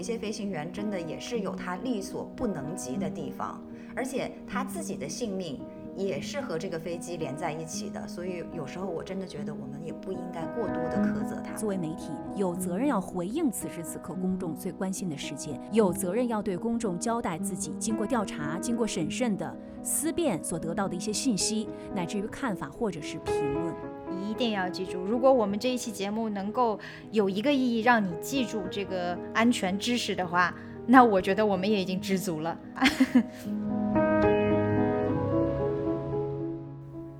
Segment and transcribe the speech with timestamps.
[0.00, 3.62] 一些飞行员真的也是有他力所不能及的地方，
[3.94, 5.60] 而且他自己的性命
[5.94, 11.54] 也是和这个飞机连在一起的，所以有时候我真的觉得我们也不应该过多的苛责他。
[11.54, 23.89] 作为媒体，有责任要回应此时此刻公众最关心的事件，有责任要对公众交代自己经过调查、经过审慎的思辨所得到的一些信息，乃至于看法或者是评论。
[24.28, 26.78] 一定要记住，如果我们这一期节目能够
[27.10, 30.54] 有一个意义让你记住这个安全知识的话，
[30.86, 32.58] 那我觉得我们也已经知足了。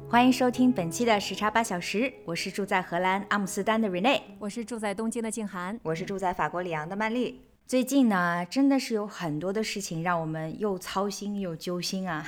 [0.09, 7.41] 欢迎收听本期的时差八小时，我是住在荷兰阿姆斯特丹的 Rene，我是住在东京的静涵，我是住在法国里昂的曼丽。
[7.71, 12.27] 最近呢，真的是有很多的事情让我们又操心又揪心啊。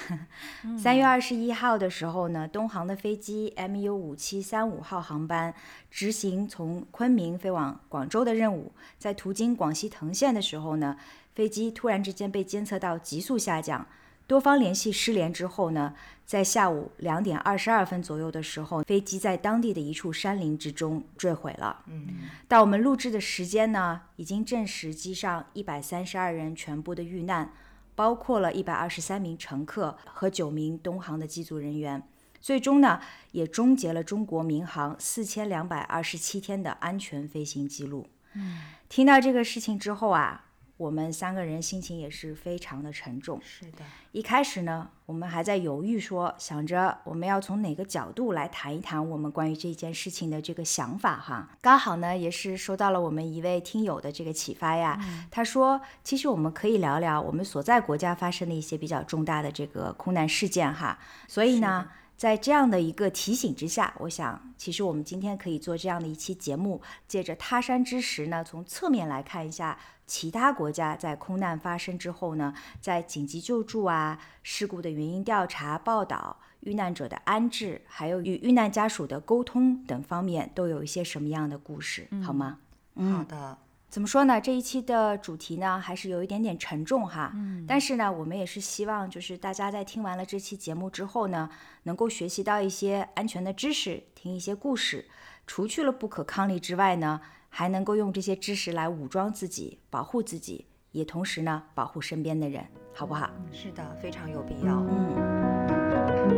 [0.78, 5.52] 三月二十一号的时候呢，东航的飞机 MU 五七三五号航班
[5.90, 8.70] 执行从昆明飞往广州的任务，
[9.00, 10.96] 在途经广西藤县的时候呢，
[11.34, 13.84] 飞机突然之间被监测到急速下降。
[14.26, 21.84] 多方联系失联之后呢，在下午两点二十二分左右的时候，飞机在当地的一处山林之中坠毁了。
[21.88, 22.06] 嗯，
[22.48, 27.52] 到我们录制的时间呢，已经证实机上一百三十二人全部的遇难，
[27.94, 32.02] 包括了一百二十三名乘客和九名东航的机组人员，
[32.40, 33.00] 最终呢，
[33.32, 38.06] 也终结了中国民航四千两百二十七天的安全飞行记录。
[38.34, 40.46] 嗯，听到这个事情之后啊。
[40.82, 43.40] 我们三个人心情也是非常的沉重。
[43.40, 51.48] 是的，一开始呢，我们还在犹豫，说想着我们要从哪个角度来谈一谈我们关于这件事情的这个想法哈。
[51.60, 54.98] 刚好呢，也是收到了我们一位听友的这个启发呀。
[55.30, 60.98] 他说，其实我们可以聊聊我们所在国家发生的一些比较重大的这个空难事件哈。
[61.28, 61.88] 所以呢。
[62.14, 69.76] 在这样的一个提醒之下，我想，其实我们今天可以做这样的一期节目，借着他山之石呢，从侧面来看一下
[70.12, 72.52] 其他国家在空难发生之后呢，
[72.82, 82.58] 在紧急救助啊、事故的原因调查、报道、遇难者的安置，还有与遇难家属的沟通等方面，都有一些什么样的故事，好吗？
[82.96, 83.56] 嗯好的。
[83.88, 84.38] 怎么说呢？
[84.38, 87.32] 这一期的主题呢，还是有一点点沉重哈。
[87.34, 87.64] 嗯。
[87.66, 91.48] 但是呢，我们也是希望，就是大家在听完了这期节目之后呢，
[91.84, 95.08] 能够学习到一些安全的知识，听一些故事，
[95.46, 97.22] 除去了不可抗力之外呢，
[97.54, 103.30] 还能够用这些知识来武装自己，保护自己，也同时呢，保护身边的人，好不好？
[103.52, 104.82] 是的，非常有必要。
[104.88, 106.32] 嗯。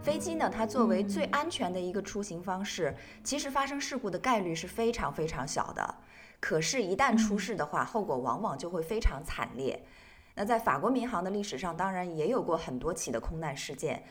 [0.00, 2.94] 飞机呢，它作为最安全的一个出行方式，
[3.24, 5.94] 其实发生事故的概率是非常非常小的。
[6.38, 9.84] 可是，一旦出事的话，后果往往就会非常惨烈。
[10.36, 14.04] 那在法国民航的历史上，当然也有过很多起的空难事件。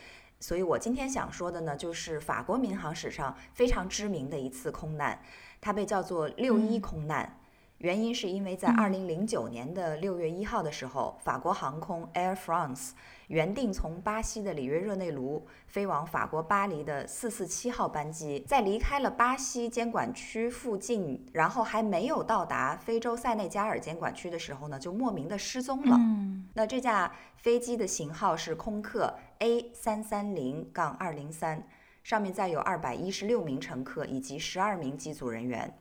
[0.43, 5.17] 所以我今天想说的呢，就是法国民航史上非常知名的一次空难，
[5.61, 7.39] 它被叫做“六一空难”。
[7.83, 12.91] 原因是因为在二零零九年的六月一号的时候，法国航空 Air France
[13.27, 25.99] 原定从巴西的里约热内卢飞往法国巴黎的四四七号班机，在离开了巴西监管区附近，然后还没有到达非洲塞内加尔监管区的时候呢，就莫名的失踪了。
[26.53, 31.61] 那这架飞机的型号是空客 A 三三零杠二零三，
[32.01, 35.77] 上面载有二百一十六名乘客以及十二名机组人员。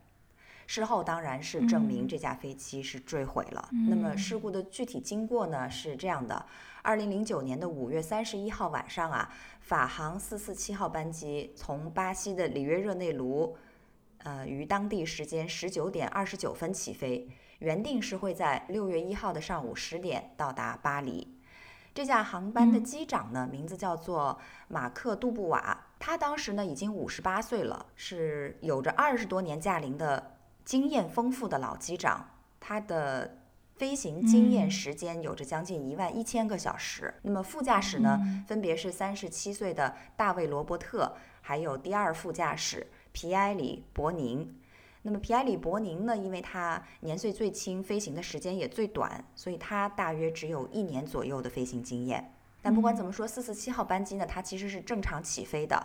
[0.66, 3.68] 事后当然是证明这架飞机是坠毁了。
[3.88, 6.44] 那么事故的具体经过呢是这样的：
[6.82, 13.56] 二零零九年的五月三十一号晚上啊，法航四四七号班机从巴西的里约热内卢，
[14.18, 17.28] 呃，于当地时间十九点二十九分起飞，
[17.58, 21.37] 原定是会在六月一号的上午十点到达巴黎。
[21.94, 24.38] 这架航班的机长呢，名字叫做
[24.69, 30.38] 马克杜布瓦，他当时呢已经五十八岁了，是有着二十多年驾龄的。
[30.64, 32.29] 经验丰富的老机长，
[32.61, 33.38] 他的
[33.75, 37.12] 飞行经验时间有着将近一万一千个小时。
[37.23, 44.55] 那么副驾驶呢，分别是三十七岁的大卫·罗伯特，还有第二副驾驶皮埃里·伯宁。
[45.03, 52.32] 那么皮埃里·伯宁呢，因为他年岁最轻，飞行的时间也最短，所以他大约只有一年左右的飞行经验。
[52.61, 55.85] 但不管怎么说，四四七号班机呢，它其实是正常起飞的，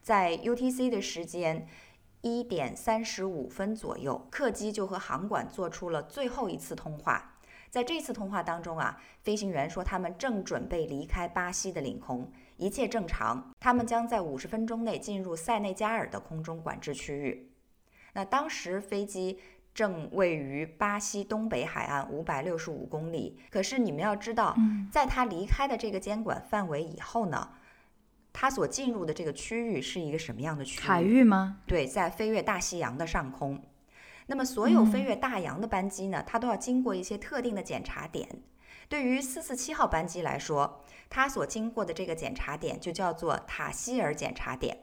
[0.00, 1.66] 在 UTC 的时间。
[2.22, 7.34] 一点三十五分左右，客机就和航管做出了最后一次通话。
[7.68, 17.50] 在这次通话当中啊，飞行员说他们正准备离开巴西的领空，一切正常，他们将在五十分钟内进入塞内加尔的空中管制区域。
[18.12, 19.38] 那当时飞机
[19.74, 24.54] 正位于巴西东北海岸五百六十五公里，可是你们要知道，
[24.92, 27.48] 在他离开的这个监管范围以后呢，
[28.32, 30.86] 他所进入的这个区域是一个什么样的区域？
[30.86, 31.58] 海域吗？
[31.66, 33.60] 对，在飞越大西洋的上空。
[34.26, 38.28] 那么，所有飞越大洋的班机呢，它都要经过一些特定的检查点。
[38.88, 44.76] 对于四四七号班机来说，它所经过的这个检查点就叫做塔希尔检查点。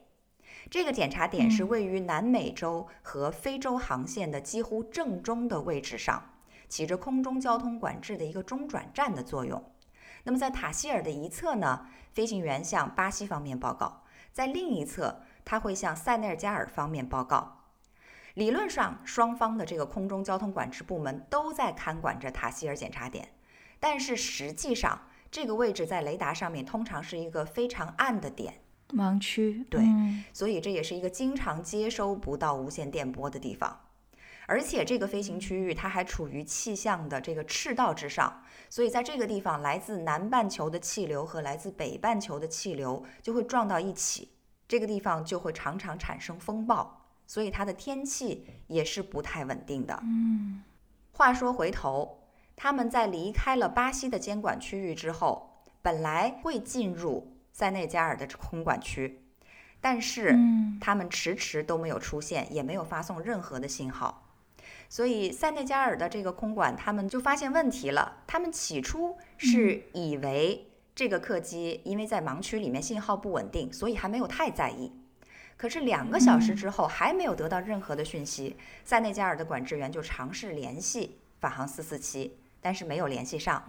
[0.69, 6.21] 这个检查点是位于南美洲和非洲航线的几乎正中的位置上，
[6.67, 9.63] 起着空中交通管制的一个中转站的作用。
[10.29, 17.63] 那么，在塔希尔的一侧呢，飞行员向巴西方面报告；在另一侧，他会向塞内加尔方面报告。
[18.35, 23.27] 理论上，双方的这个空中交通管制部门都在看管着塔希尔检查点，
[23.79, 28.53] 但是实际上，这个位置在雷达上面通常是一个非常暗的点，
[28.89, 29.65] 盲区。
[29.67, 29.81] 对，
[30.31, 33.81] 所以这也是一个经常接收不到无线电波的地方。
[34.45, 44.31] 而且这个飞行区域它还处于气象的这个赤道之上，所以在这个地方，来自南半球的气流和来自北半球的气流就会撞到一起，
[44.67, 46.95] 这个地方就会常常产生风暴。
[47.25, 49.99] 所以它的天气也是不太稳定的。
[50.01, 50.63] 嗯，
[51.11, 52.23] 话说回头，
[52.55, 59.23] 他们在离开了巴西的监管区域之后，本来会进入塞内加尔的空管区，
[59.79, 60.35] 但是
[60.81, 64.28] 他们迟迟都没有出现，也没有发送任何的信号。
[64.89, 68.23] 所以塞内加尔的这个空管，他们就发现问题了。
[68.25, 74.91] 他们起初是以为这个客机因为在盲区里面信号不稳定，所以还没有太在意。
[75.55, 83.63] 可是两个小时之后还没有得到任何的讯息，塞内加尔的管制员就尝试联系法航四四七，但是没有联系上。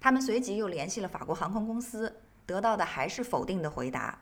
[0.00, 2.14] 他们随即又联系了法国航空公司，
[2.46, 4.18] 得到的还是否定的回答。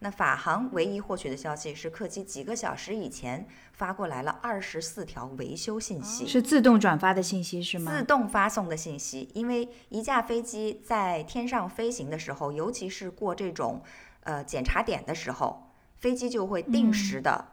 [0.00, 7.90] 那法航唯一获取的消息是，客机几个小时以前发过来了二十四条维修信息，是自动转发的信息是吗？
[7.90, 13.82] 自动发送的信息，因为一架飞机在天上飞行的时候，尤其是过这种
[14.22, 15.64] 呃检查点的时候。
[15.96, 17.44] 飞机就会定时的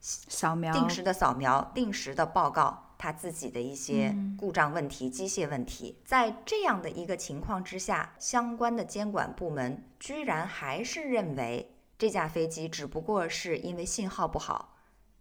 [0.00, 5.96] 扫描、定时的扫描、定时的报告它自己的一些故障问题、机械问题。
[6.04, 14.76] 在这样的一个情况之下，相关的监管部门居然还是认为这架飞机只不过是因为信号不好，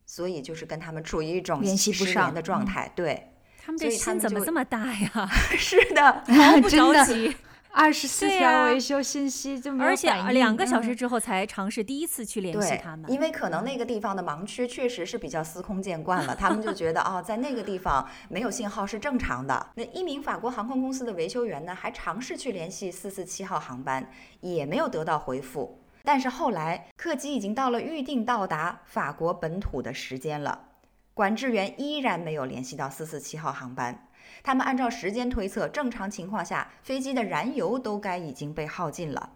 [0.05, 2.91] 所以就是跟他们处于一种联系不上的状态。
[2.95, 3.31] 对，
[3.63, 5.29] 他们这心怎么这么大呀？
[5.57, 7.35] 是的， 毫不着急。
[7.77, 19.71] 二十四条维修信息就没有而且两个小时之后才尝试第一次去联系他们，因为可能那个地方的盲区确实是比较司空见惯了，他们就觉得 哦，在那个地方没有信号是正常的。
[19.75, 25.81] 那一名法国航空公司的维修员呢，还尝试去联系四四七号航班，也没有得到回复。
[26.05, 30.69] 但是后来客机已经到了预定到达法国本土的时间了，
[31.13, 34.07] 管制员依然没有联系到四四七号航班。
[34.43, 39.33] 他们按照时间推测，正常情况下，飞机的燃油都该已经被耗尽了。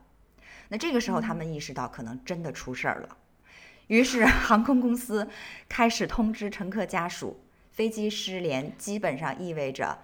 [0.67, 3.17] 那这个时候，他们意识到可能真的出事儿了，
[3.87, 5.27] 于是 航空公司
[5.67, 7.39] 开始通知乘客家属，
[7.71, 9.97] 飞机失联基本上意味着。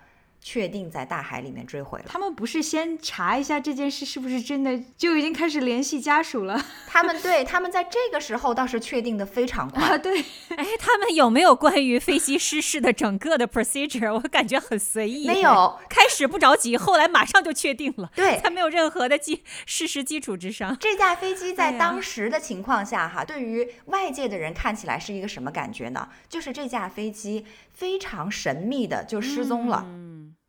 [0.48, 2.06] 确定在大海里面坠毁了。
[2.08, 6.64] 他们不是先查一下这件事是不是真的，就已经开始联系家属了。
[6.86, 9.98] 他们对他们在这个时候倒是确定的非常快。
[9.98, 10.20] 对，
[10.56, 14.14] 哎，他们有没有关于飞机失事的整个的 procedure？
[14.14, 15.26] 我感觉很随意。
[15.26, 18.12] 没有，开始不着急，后来马上就确定了。
[18.16, 20.78] 对，在没有任何的基事实基础之上。
[20.80, 26.08] 这架飞机在当时的情况下，哈，对于外界的人看起来是一个什么感觉呢？
[26.30, 29.84] 就是这架飞机非常神秘的就失踪了。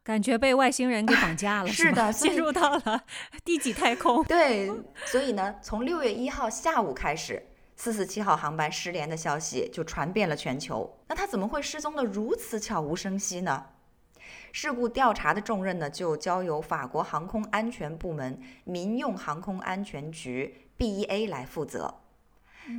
[0.06, 3.02] 感觉被外星人给绑架了， 是的，进入到了
[3.44, 4.22] 第几太空？
[4.22, 4.70] 对，
[5.04, 7.44] 所以呢，从六月一号下午开始，
[7.74, 10.96] 四四七号航班失联的消息就传遍了全球。
[11.08, 13.66] 那它怎么会失踪的如此悄无声息呢？
[14.52, 21.92] 事故调查的重任呢，就交由法国航空安全部门民用航空安全局 BEA 来负责。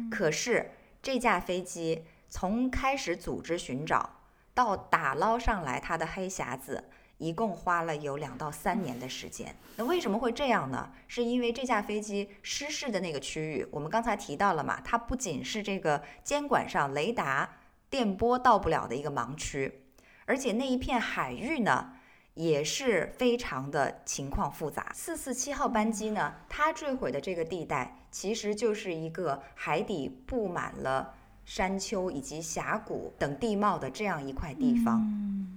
[0.09, 4.21] 可是这架飞机从开始组织寻找
[4.53, 6.85] 到打捞上来它的黑匣子。
[7.17, 9.55] 一共花了有两到三年的时间。
[9.75, 10.91] 那为什么会这样呢？
[11.07, 17.57] 是因为这架飞机失事的那个区域，我们刚才提到了嘛，它不仅是这个监管上雷达
[17.89, 19.81] 电波到不了的一个盲区，
[20.25, 21.93] 而且那一片海域呢，
[22.33, 24.91] 也是非常的情况复杂。
[24.93, 31.15] 四四七号班机呢，它坠毁的这个地带，其实就是一个海底布满了
[31.47, 35.01] 山丘以及峡谷等地貌的这样一块地方。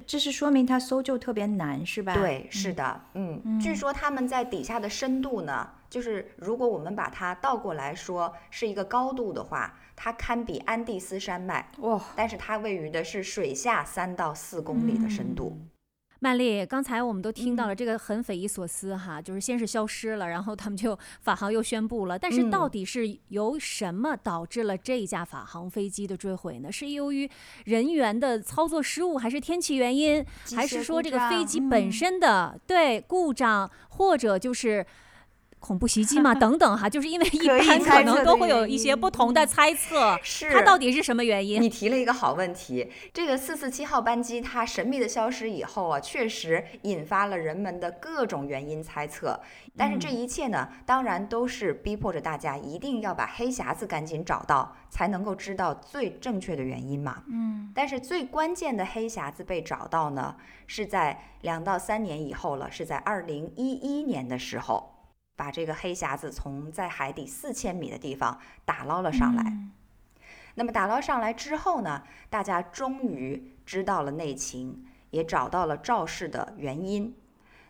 [0.06, 2.14] 这是说明它搜救特别难，是吧？
[2.14, 15.58] 对，是的，嗯，据说他们在底下的深度呢，就是如果我们把它倒过来说是一个高度的话，它堪比安第斯山脉，哇，但是它位于的是水下三到四公里的深度。
[16.22, 26.70] 曼丽，刚才我们都听到了，这个很匪夷所思哈，就是先是消失了，然后他们就法航又宣布了，但是到底是由什么导致了这一架法航飞机的坠毁呢？
[26.70, 27.28] 是由于
[27.64, 30.24] 人员的操作失误，还是天气原因，
[30.54, 31.58] 还是说这个飞机？
[31.58, 34.86] 本身的对故障，或者就是？
[35.60, 41.60] 恐怖袭击嘛， 等等哈，就是因为一般可能都会有一些不同的猜测，是它到底是什么原因？
[41.60, 49.38] 你提了一个好问题，这个四四七号班机它神秘的消失以后啊，确实引发了人们的各种原因猜测。
[49.76, 57.22] 但是这一切呢，当然都是逼迫着大家一定要把黑匣子赶紧找到，才能够知道最正确的原因嘛。
[57.28, 60.34] 嗯，但是最关键的黑匣子被找到呢，
[60.66, 64.96] 是在两到三年以后了，是在二零一一年的时候。
[65.40, 69.56] 把这个黑匣子从在海底四千米的地方打捞了上来。
[70.56, 77.16] 那么打捞上来之后呢，大家终于知道了内情，也找到了肇事的原因。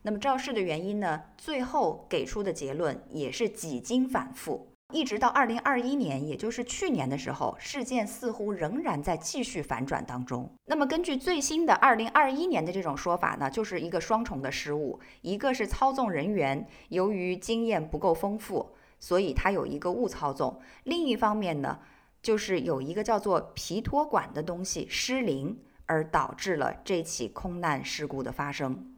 [0.03, 4.70] 那么肇事的原因呢，最后给出的结论也是几经反复。
[4.93, 10.51] 一直到二零二一年，也就是去年的时候，事件似乎仍然在继续反转当中。
[10.67, 21.79] 那么，根据最新的二零二一年的这种说法呢，就是一个双重的失误：一个是操纵人员由于经验不够丰富，所以他有一个误操纵；另一方面呢，
[22.23, 28.90] 就是有一个叫做皮托管的东西失灵，而导致了这起空难事故的发生。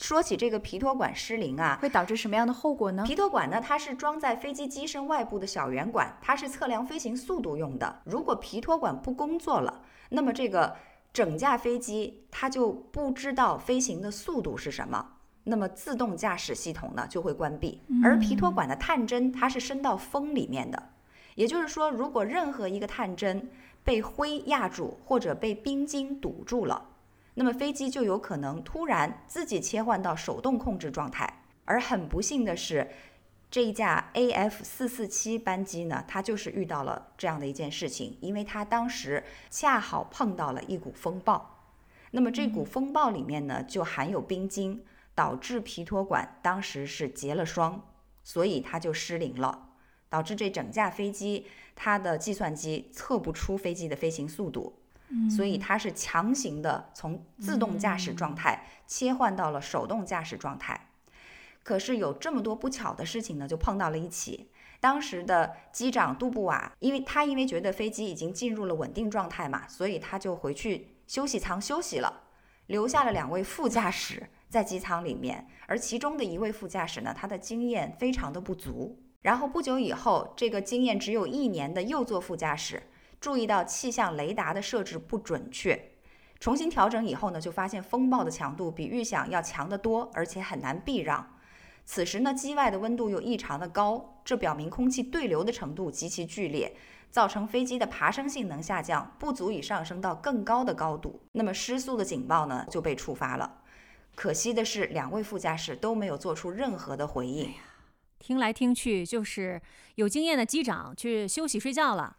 [0.00, 3.02] 说起这个皮托管失灵啊，会导致什么样的后果呢？
[3.06, 8.02] 皮托管呢，它是装在飞机机身外部的小圆管，它是测量飞行速度用的。
[8.04, 10.76] 如果皮托管不工作了，那么这个
[11.12, 15.04] 整架飞机它就不知道飞行的速度是什么，
[15.44, 17.82] 那么自动驾驶系统呢就会关闭。
[18.04, 20.90] 而皮托管的探针它是伸到风里面的，
[21.34, 23.50] 也就是说，如果任何一个探针
[23.82, 26.90] 被灰压住或者被冰晶堵住了。
[27.38, 32.90] 那么飞机就有可能突然自己切换到手动控制状态，而很不幸的是，
[33.50, 41.58] 这一架 AF 四四七班机呢，它就是遇到了这样的一件事情，因为它当时恰好碰到了一股风暴，
[42.12, 44.82] 那么这股风暴里面呢就含有冰晶，
[45.14, 47.86] 导致皮托管当时是结了霜，
[48.22, 49.68] 所以它就失灵了，
[50.08, 54.78] 导致这整架飞机它的计算机测不出飞机的飞行速度。
[55.30, 60.88] 所以它是强行的从自动驾驶状态切换到了手动驾驶状态。
[61.62, 64.50] 可是有这么多不巧的事情呢，就碰到了一起。
[64.78, 72.22] 当时的机长杜布瓦，因为他因为觉得飞机已经进入了稳定状态嘛，所以他就回去休息舱休息了，
[72.66, 75.48] 留下了两位副驾驶在机舱里面。
[75.66, 79.02] 而其中的一位副驾驶呢，他的经验非常的不足。
[79.22, 82.82] 然后不久以后，这个经验只有一年的右座副驾驶。
[83.26, 85.90] 注意到气象雷达的设置不准确，
[86.38, 91.28] 重新调整以后呢，就发现风暴的强度比预想要强得多，而且很难避让。
[91.84, 96.76] 此时呢，机外的温度又异常的高，这表明空气对流的程度极其剧烈，
[97.10, 101.20] 造成飞机的爬升性能下降，不足以上升到更高的高度。
[101.32, 103.62] 那么失速的警报呢就被触发了。
[104.14, 107.52] 可惜的是，两位副驾驶都没有做出任何的回应。
[108.20, 109.60] 听来听去，就是
[109.96, 112.16] 有经验的机长去休息睡觉了。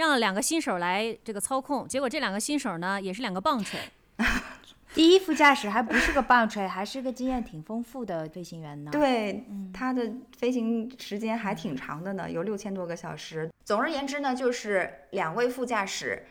[0.00, 3.78] 让两个新手来这个操控，结果这两个新手呢也是两个棒槌。
[4.94, 8.90] 第一副驾驶还不是个棒槌，还是个经验挺丰富的飞行员呢。
[8.90, 13.48] 对，他的飞行时间还挺长的呢，有六千多个小时。
[13.64, 16.26] 总而言之呢，就是两位副驾驶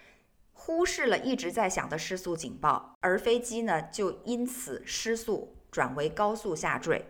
[0.52, 7.06] 忽视了一直在响的失速警报，而飞机呢就因此失速转为高速下坠。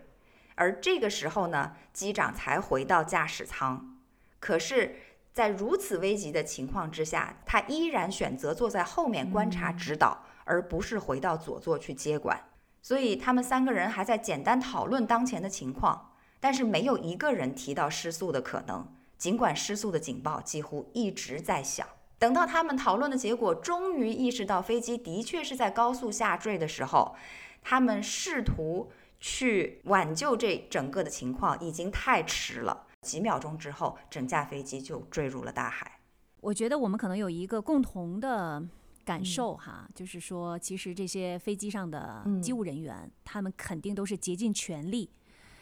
[0.54, 3.96] 而这个时候呢，机长才回到驾驶舱，
[4.38, 4.96] 可是。
[5.32, 12.38] 在如此危急的情况之下，他依然选择坐在后面观察指导，而不是回到左座去接管。
[12.82, 18.86] 所以他们三个人还在简单讨论当前的情况，但是没有一个人提到失速的可能。
[19.16, 21.86] 尽管失速的警报几乎一直在响。
[22.18, 27.14] 等到他们讨论的结果终于意识到飞机的确是在高速下坠的时候，
[27.62, 32.86] 他们试图去挽救这整个的情况，已经太迟了。
[33.02, 36.00] 几秒钟之后，整架飞机就坠入了大海。
[36.40, 38.62] 我觉得我们可能有一个共同的
[39.04, 45.10] 感受哈，就是说，其实这些飞机上的机务人员，他们肯定都是竭尽全力，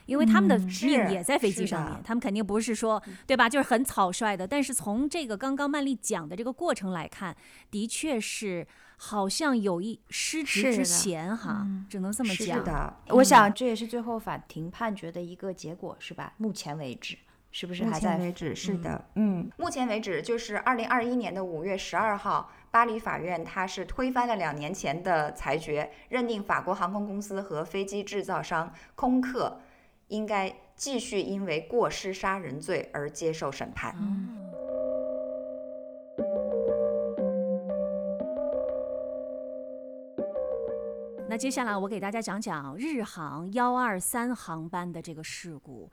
[0.07, 4.47] 因为他们的嗯命也在飞机上面，他们肯定不是说对吧，就是很草率的。
[4.47, 7.37] 但是从这个刚刚曼丽讲的这个过程来看，
[7.71, 8.67] 的确是
[8.97, 12.65] 好像有一失职之嫌哈，只能这么是讲。
[12.65, 16.35] 的，我想这也是最后法庭判决的一个结果，是吧？
[16.37, 17.17] 目前为止，
[17.59, 18.11] 是不是目还在？
[18.11, 29.59] 前为止是的，嗯，目前为止就是二零二一年的五月十二号，巴黎法院它是推翻了两年前的裁决，认定法国航空公司和飞机制造商空客
[30.07, 33.93] 应该继续因为过失杀人罪而接受审判。
[41.29, 45.91] 那接下来我给大家讲讲日航幺二三航班的这个事故。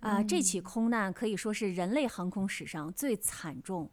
[0.00, 3.90] 啊、这起空难可以说是人类航空史上最惨重、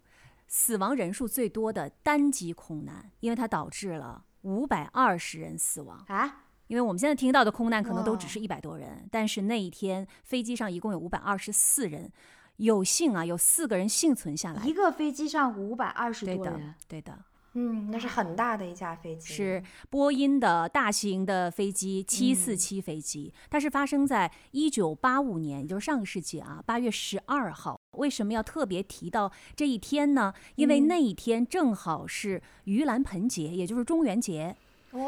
[0.47, 6.03] 死亡人数最多的单机空难，因为它导致了五百二十人死亡。
[6.07, 12.11] 啊，因为我们现在听到的空难可能都只是一百多人，但是那一天飞机上一共有五百二十四人，
[12.55, 14.73] 有幸啊有四个人幸存下来一。
[14.73, 17.19] 个飞机上五百二十对的多人，，对的。
[17.59, 27.81] 嗯，那是很大的一架飞机，是波音的大型的飞机七四七飞机，它是发生在一九八五年，也就是上个世纪啊八月十二号。
[27.93, 30.31] 为什么要特别提到这一天呢？
[30.53, 34.55] 因为那一天正好是盂兰盆节，也就是中元节。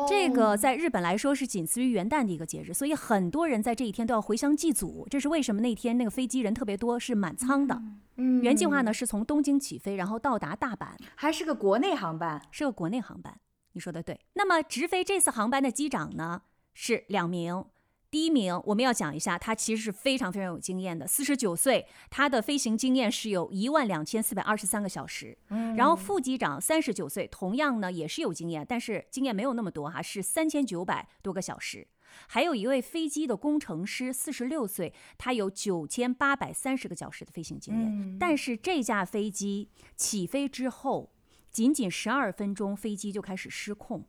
[0.08, 5.08] 这个在日本来说是仅次于元旦的一个节日，所以很多人在这一天都要回乡祭祖。
[5.10, 7.82] 这是为什么那天那个飞机人特别多，是满舱的。
[8.18, 10.88] 嗯原计划呢是从东京起飞，然后到达大阪。
[11.16, 12.42] 还是个国内航班。
[12.52, 13.38] 是个国内航班，
[13.74, 14.20] 你说的对。
[14.34, 16.42] 那么直飞这次航班的机长呢
[16.74, 17.64] 是两名。
[18.12, 25.38] 第一名我们要讲一下，他其实是非常非常有经验的，四十九岁，他的飞行经验是有一万两千四百二十三个小时。
[25.78, 31.88] 然后副机长三十九岁，同样呢也是有经验，但是经验没有那么多哈，是三千九百多个小时。
[32.26, 37.86] 还有一位飞机的工程师，四十六岁，他有九千八百三十个小时的飞行经验。
[37.86, 41.12] 嗯但是这架飞机起飞之后，
[41.52, 44.04] 仅仅十二分钟，飞机就开始失控，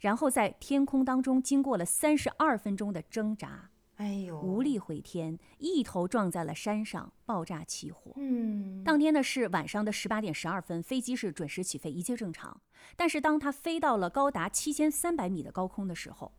[0.00, 8.12] 然后在天空当中经过了三十二分钟的挣扎，哎呦，无力回天，一头撞在了山上，爆炸起火。
[8.16, 12.60] 嗯，当天呢是晚上的十八点十二分，飞机是准时起飞，一切正常。
[12.94, 16.32] 但是当它飞到了高达七千三百米的高空的时候，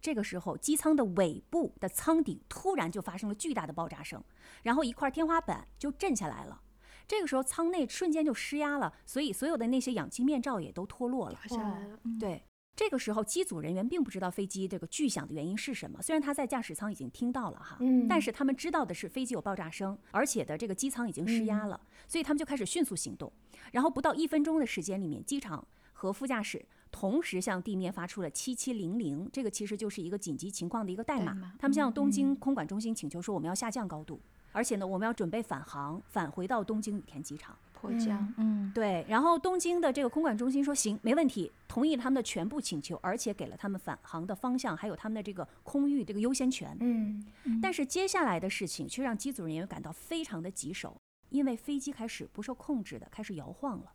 [0.00, 4.22] 这个时候机舱的尾部的舱顶突然就发生了巨大的爆炸声，
[4.62, 6.62] 然后一块天花板就震下来了。
[7.06, 11.38] 这个时候舱内瞬间就失压了，所以所有的那些氧气面罩也都脱落了。
[11.48, 23.30] 下来了，对，这个时候机组人员并不知道飞机这个巨响的原因是什么，虽然他在驾驶舱已经听到了哈，嗯但是他们知道的是飞机有爆炸声，而且的这个机舱已经失压了，所以他们就开始迅速行动。
[23.72, 31.32] 然后不到一分钟的时间里面，机场和副驾驶同时向地面发出了七七零零，这个其实就是一个紧急情况的一个代码。
[31.32, 34.18] 代码他们向东京空管中心请求说，我们要下降高度，
[34.50, 37.54] 而且呢，我们要准备返航，返回到东京羽田机场。
[37.82, 46.76] 迫降，嗯，对，然后东京的这个空管中心说行，没问题，同意他们的全部请求，而且给了他们返航的方向，还有他们的这个空域这个优先权。
[46.80, 47.26] 嗯
[47.60, 50.96] 但是接下来的事情却让机组人员感到非常的棘手，
[51.30, 53.92] 因为飞机开始不受控制的开始摇晃了。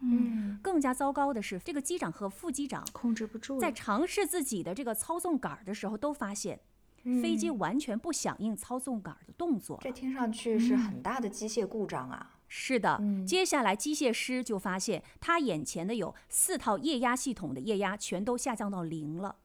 [0.00, 6.60] 嗯更加糟糕的是，这个机长和副机长控制不住，在尝试自己的这个操纵杆的时候，都发现
[7.20, 9.78] 飞机完全不响应操纵杆的动作。
[9.80, 12.38] 这听上去是很大的机械故障啊。
[12.54, 19.36] 是的，嗯接下来机械师就发现，他眼前的有四套液压系统的液压全都下降到零了。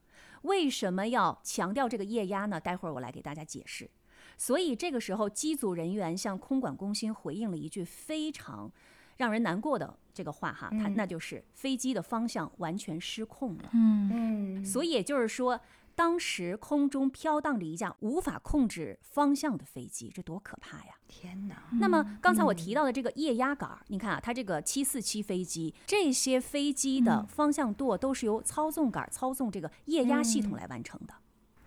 [0.41, 2.59] 为什么要强调这个液压呢？
[2.59, 3.89] 待会儿我来给大家解释。
[4.37, 8.69] 所以这个时候，机组人员向空管中心回应了一句非常
[9.15, 13.69] 让人难过的这个话哈，他嗯那就是飞机的方向完全失控了。
[13.71, 15.57] 嗯嗯所以也就是说，
[15.97, 20.93] 当时空中飘荡着一架无法控制方向的飞机，这多可怕呀！
[21.07, 31.15] 天哪，那么刚才我提到的这个液压杆儿，你看啊，它这个七四七飞机，这些飞机的方向舵都是由操纵杆操纵这个液压系统来完成的，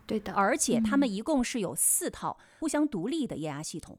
[0.07, 3.99] 对的，而且它们一共是有四套互相独立的液压系统。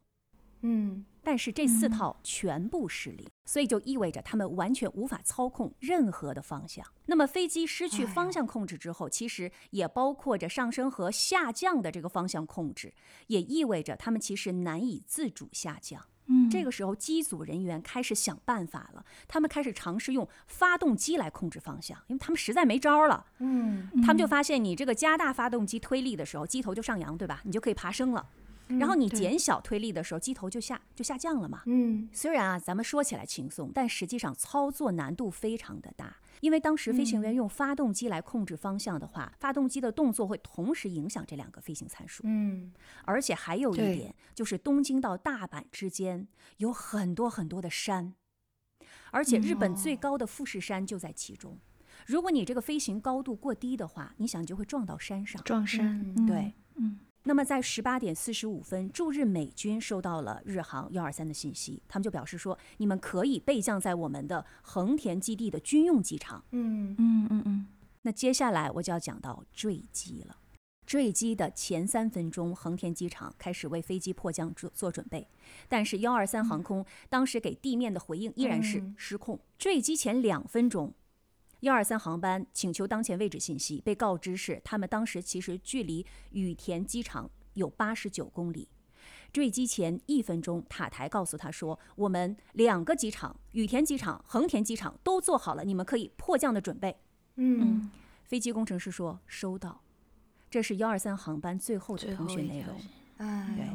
[0.61, 6.83] 嗯但是这四套全部失灵，所以就意味着他们完全无法操控任何的方向。
[7.05, 12.91] 那么飞机失去方向控制之后，其实也包括着上升和下降的这个方向控制，
[13.27, 16.03] 也意味着他们其实难以自主下降。
[16.25, 23.25] 嗯这个时候，机组人员开始想办法了，他们开始尝试用发动机来控制方向，因为他们实在没招了。
[23.39, 27.41] 嗯他们就发现，你这个加大发动机推力的时候，机头就上扬，对吧？
[27.43, 28.27] 你就可以爬升了。
[28.79, 31.63] 然后你减小推力的时候，机头就下就下降了嘛。
[31.65, 36.17] 嗯虽然啊，咱们说起来轻松，但实际上操作难度非常的大。
[36.39, 42.23] 因为当时飞行员用发动机来控制方向的话，发动机的动作会同时影响这两个飞行参数。
[42.25, 42.73] 嗯
[43.05, 48.15] 而且还有一点，就是东京到大阪之间有很多很多的山，
[49.11, 51.59] 而且日本最高的富士山就在其中。
[52.07, 55.39] 如果你这个飞行高度过低的话，你想就会撞到山上。
[55.43, 66.43] 撞山，嗯对，嗯，那么在十八点四十五分，驻日美军收到了日航幺二三的信息，他们就表示说，你们可以备降在我们的横田基地的军用机场。
[66.51, 67.67] 嗯嗯嗯嗯，
[68.01, 70.37] 那接下来我就要讲到坠机了。
[70.83, 75.25] 坠机的前三分钟，横田机场开始为飞机迫降做做准备，
[75.69, 79.39] 但是幺二三航空当时给地面的回应依然是嗯失控。
[79.57, 80.91] 坠机前两分钟，
[81.61, 88.67] 幺二三航班请求当前位置信息，被告知是他们当时其实距离羽田机场有八十九公里。
[89.31, 96.97] 坠机前一分钟，塔台告诉他说：“我们两个机场，羽田机场、横田机场都做好了，你们可以迫降的准备。”
[97.37, 97.89] 嗯
[98.25, 99.81] 飞机工程师说收到，
[100.49, 102.75] 这是幺二三航班最后的通讯内容。
[103.17, 103.67] 哎对，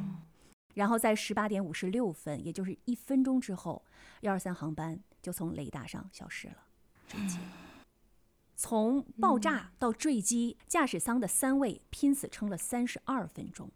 [0.75, 3.85] 然后在十八点五十六分，也就是一分钟之后，
[4.23, 6.57] 幺二三航班就从雷达上消失了，
[7.07, 7.39] 坠机。
[8.57, 13.71] 从爆炸到坠机，驾驶舱的三位拼死撑了三十二分钟。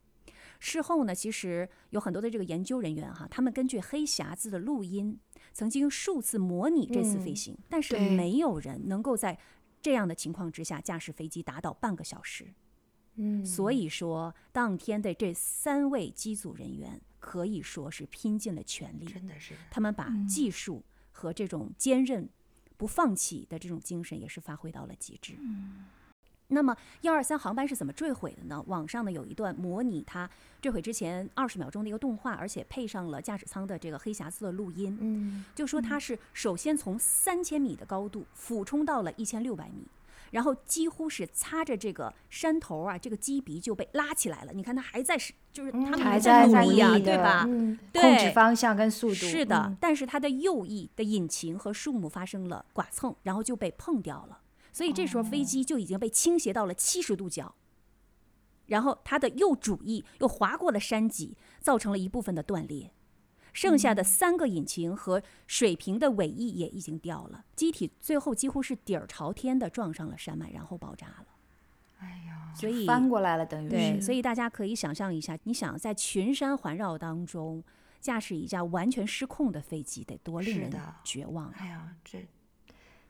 [0.59, 5.19] 事后呢，其实有很多的这个研究人员哈，他们根据黑匣子的录音，
[5.53, 9.39] 曾经数次模拟这次飞嗯行，但是没有人能够在
[9.81, 12.53] 这样的情况之下驾驶飞机达到半个小时。
[13.17, 22.29] 嗯，所以说，当天的这三位机组人员可以说是拼尽了全力，真的是，他们把嗯技术和这种坚韧、
[22.81, 25.35] 不放弃的这种精神也是发挥到了极致。
[25.39, 25.85] 嗯
[26.53, 28.65] 那么幺二三航班是怎么坠毁的呢？
[28.67, 30.29] 网上呢有一段模拟它
[30.63, 39.87] 坠毁之前二十秒钟的一个动画，而且配上了驾驶舱的这个黑匣子的录音，嗯就说它是首先从三千米的高度俯冲到了一千六百米。
[40.31, 44.53] 然后几乎是擦着这个山头啊，这个机鼻就被拉起来了。
[44.53, 47.45] 你看它还在是，就是他们嗯还在在努力啊，对吧？
[47.49, 54.41] 嗯对控制方向跟速度，是的，嗯但是它的右翼的引擎和树木发生了剐蹭，然后就被碰掉了。
[54.73, 57.55] 所以这时候飞机就已经被倾斜到了七十度角，
[58.67, 62.93] 然后它的右主翼又划过了山脊，造成了一部分的断裂。
[63.53, 71.27] 剩下的三个引擎和水平的尾翼也已经掉了，机体最后几乎是底儿朝天的撞上了山脉，然后爆炸了。
[71.99, 77.63] 哎呀，所以翻过来了，等于对，所以大家可以想象一下，你想在群山环绕当中
[78.01, 80.73] 驾驶一架完全失控的飞机，得多令人
[81.05, 81.55] 绝望啊！
[81.59, 82.27] 哎呀，这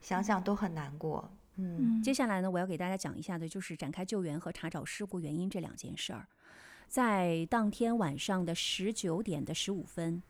[0.00, 1.30] 想想都很难过。
[1.56, 6.26] 嗯嗯接下来呢，我要给大家讲一下的就是展开救援和查找事故原因这两件事儿。
[6.90, 10.20] 在当天晚上的十九点的十五分，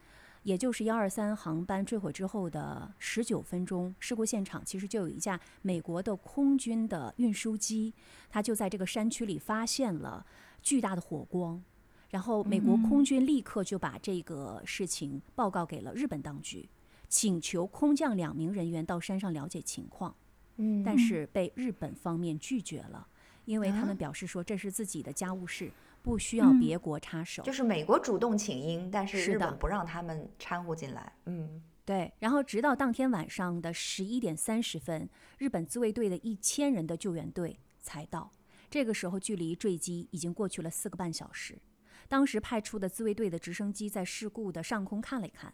[0.43, 7.95] 也就是幺二三航班坠毁之后的十九分钟，事故现场其实就有一架美国的空军的运输机，
[8.29, 10.27] 它就在这个山区里发现了
[10.61, 11.65] 巨大的火光。
[12.11, 16.69] 然后，美国空军立刻就把这个事情报告给了日本当局，
[17.09, 20.15] 请求空降两名人员到山上了解情况。
[20.57, 23.09] 嗯，但是被日本方面拒绝了，
[23.47, 25.71] 因为他啊们表示说这是自己的家务事，
[26.03, 27.43] 不需要嗯别国插手。
[27.43, 31.13] 就是美国主动请缨，但是日本不让他们掺和进来。
[31.27, 35.09] 嗯对，然后直到当天晚上的十一点三十分，
[35.39, 38.31] 日本自卫队的一千人的救援队才到。
[38.69, 41.59] 这个时候，距离坠机已经过去了四个半小时。
[42.07, 45.53] 当时派出的自卫队的直升机在事故的上空看了一看，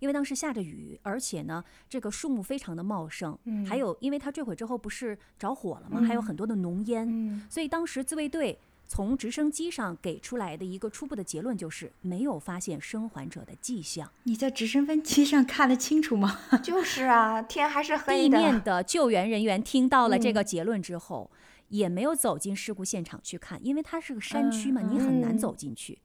[0.00, 6.02] 因为当时下着雨，而且呢，这个树木非常的茂盛，嗯还有因为它坠毁之后不是着火了吗？
[6.02, 14.10] 还有很多的浓烟，嗯所以当时自卫队从直升机上给出来的一个初步的结论就是没有发现生还者的迹象。
[14.22, 16.40] 你在直升飞机上看得清楚吗？
[16.62, 18.38] 就是啊，天还是黑的。
[18.38, 21.30] 地面的救援人员听到了这嗯个结论之后，
[21.68, 25.98] 也没有走进事故现场去看，因为它是个山区嘛，你很难嗯走进去，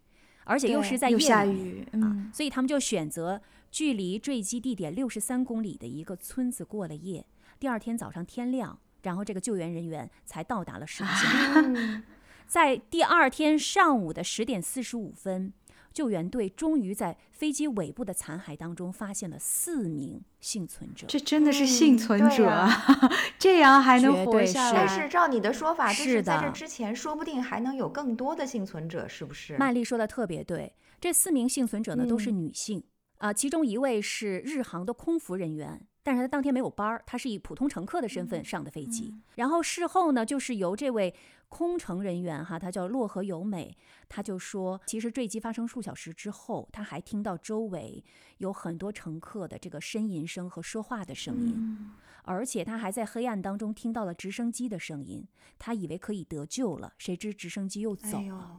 [0.43, 1.17] 而且又是在夜
[1.47, 3.39] 雨，啊嗯，，所以他们就选择
[3.69, 7.23] 距离坠机地点六十三公里的一个村子过了夜。
[7.59, 12.03] 第二天早上天亮，然后这个救援人员才到达了事故现场。
[12.51, 15.53] 嗯在第二天上午的十点四十五分，
[15.93, 21.07] 救援队终于在飞机尾部的残骸当中发现了四名幸存者。
[21.07, 22.69] 这真的是幸存者，啊
[23.39, 24.85] 这样还能活下来。
[24.85, 29.55] 但是照你的说法，就是是在这之前，说不定还能有更多的幸存者，是不是？
[29.57, 32.83] 曼丽说的特别对，这四名幸存者呢都是嗯女性
[33.19, 39.13] 啊、其中一位是日航的空服人员，但是他当天没有班儿，他是以普通乘客的身份上的飞机。
[39.35, 41.13] 然后事后呢，就是由这位
[41.51, 48.01] 空乘人员哈，他叫洛河由美，他就说，其实坠机发生数小时之后，他还听到周围
[48.37, 51.91] 有很多乘客的这个呻吟声和说话的声音，
[52.23, 55.27] 而且他还在黑暗当中听到了直升机的声音，
[55.59, 58.57] 他以为可以得救了，谁知直升机又走了。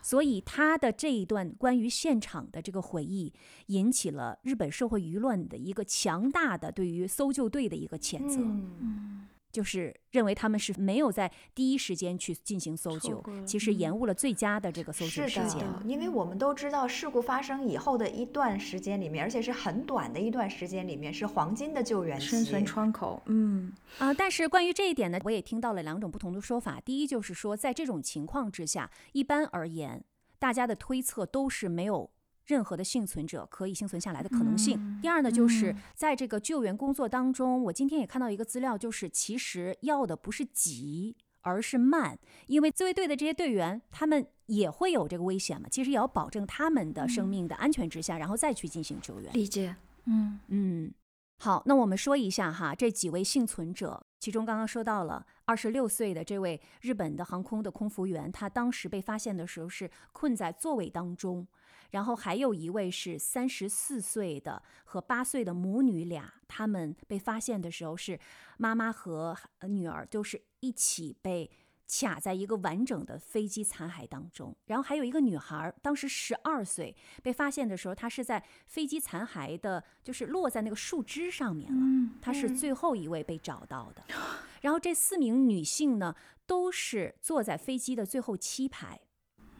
[0.00, 3.34] 所以他的这一段关于现场的这个回忆，
[3.66, 15.60] 引起了日本社会舆论的一个强大的对于搜救队的一个谴责，嗯，就是认为他们是没有在第一时间去进行搜救其实延误了最佳的这个搜救时间。
[15.60, 22.20] 的，因为我们都知道事故发生以后的一段时间里面，而且是很短的一段时间里面，是黄金的救援。
[22.20, 26.80] 生存窗口，嗯，啊、但是关于这一点呢，我也听到了两种不同的说法。
[26.80, 30.04] 第一就是说，在这种情况之下，一般而言，
[30.38, 32.10] 大家的推测都是没有
[32.46, 34.98] 任何的幸存者可以幸存下来的可能性。
[35.02, 41.16] 第二呢，就是在这个救援工作当中，我今天也看到一个资料，就是其实要的不是急。
[41.42, 45.68] 而是慢，因为自卫队的这些队员，他们也会有这个危险嘛。
[45.70, 49.32] 其实也要保证他们的生命的安全之下，然后再去进行救援。
[49.32, 50.92] 理解，嗯嗯，
[51.38, 61.46] 好，那我们说一下哈，这几位幸存者，其中刚刚说到了二十六岁的这位日本的航空的空服员，他当时被发现的时候是困在座位当中，
[61.90, 68.18] 然后还有一位是三十四岁的和八岁的母女俩，他们被发现的时候是
[68.58, 71.50] 妈妈和呃女儿都是一起被。
[71.88, 82.10] 卡在一个完整的飞机残骸当中，然后还有一个女孩，当时十二岁，被发现的时候，她是在飞机残骸的，就是落在那个树枝上面了。
[82.20, 84.02] 她是最后一位被找到的。
[84.62, 86.12] 然后这四名女性呢，
[86.44, 89.00] 都是坐在飞机的最后七排，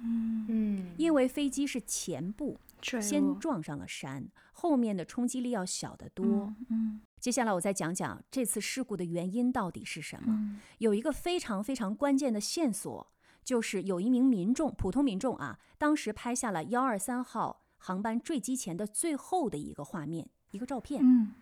[0.03, 2.59] 嗯，因为飞机是前部
[3.01, 6.55] 先撞上了山，后面的冲击力要小得多。
[6.71, 10.27] 嗯接下来我再讲讲这次事故的原因到底是什么。
[10.29, 21.01] 嗯有一个非常非常关键的线索，就是有一名民众，普通民众啊，当时拍下了幺二三号航班坠机前的最后的一个画面，一个照片。
[21.03, 21.33] 嗯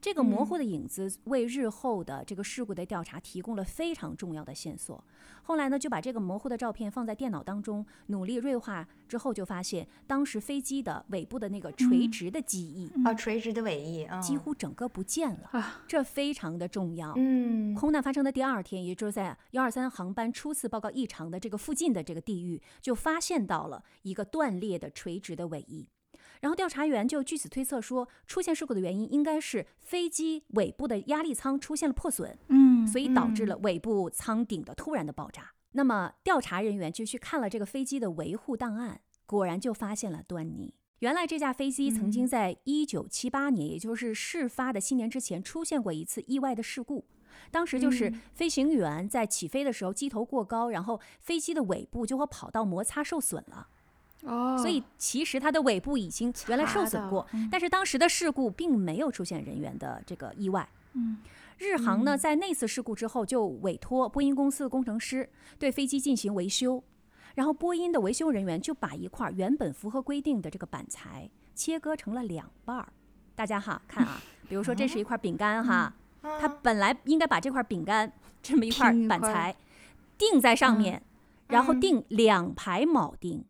[0.00, 5.02] 这个模糊的影子为日后的这个事故的调查提供了非常重要的线索。
[5.42, 17.14] 后来呢，就把这个模糊的照片放在电脑当中，努力锐化之后，就发现当时飞机的尾部的那个垂直的机翼啊，垂直的尾翼，啊几乎整个不见了，啊这非常的重要。
[17.16, 25.88] 嗯，空难发生的第二天，也就是在幺二三航班初次报告异常的这个附近的这个地域，就发现到了一个断裂的垂直的尾翼。
[26.40, 35.52] 然后调查员就据此推测说，出现事故的原因应该是飞机尾部的压力舱出现了破损，嗯所以导致了尾部舱顶的突然的爆炸。
[35.72, 40.74] 那么调查人员就去看了这个飞机的维护档案，果然就发现了端倪。
[41.00, 47.04] 原来这架飞机曾经在一九七八年，也就是事发的新年之前，出现过一次意外的事故。
[47.52, 53.68] 当时就是飞行员在起飞的时候机头过高，然后飞机的尾部就和跑道摩擦受损了。
[54.24, 60.68] 哦，所以其实它的尾部已经原来受损过，但是当时的事故并没有出现人员的这个意外。
[60.94, 61.18] 嗯，
[61.58, 65.28] 日航呢在那次事故之后就委托波音公司的工程师
[65.58, 66.82] 对飞机进行维修，
[67.36, 72.88] 然后波音的维修人员就把一块原本符合规定的这个板材切割成了两半儿。
[73.36, 79.54] 大家哈看啊， 比如说这是一块饼干哈，它本来应该把这块饼干这么一块拼一块板材
[80.16, 81.00] 钉在上面，
[81.46, 83.44] 然后钉两排铆钉。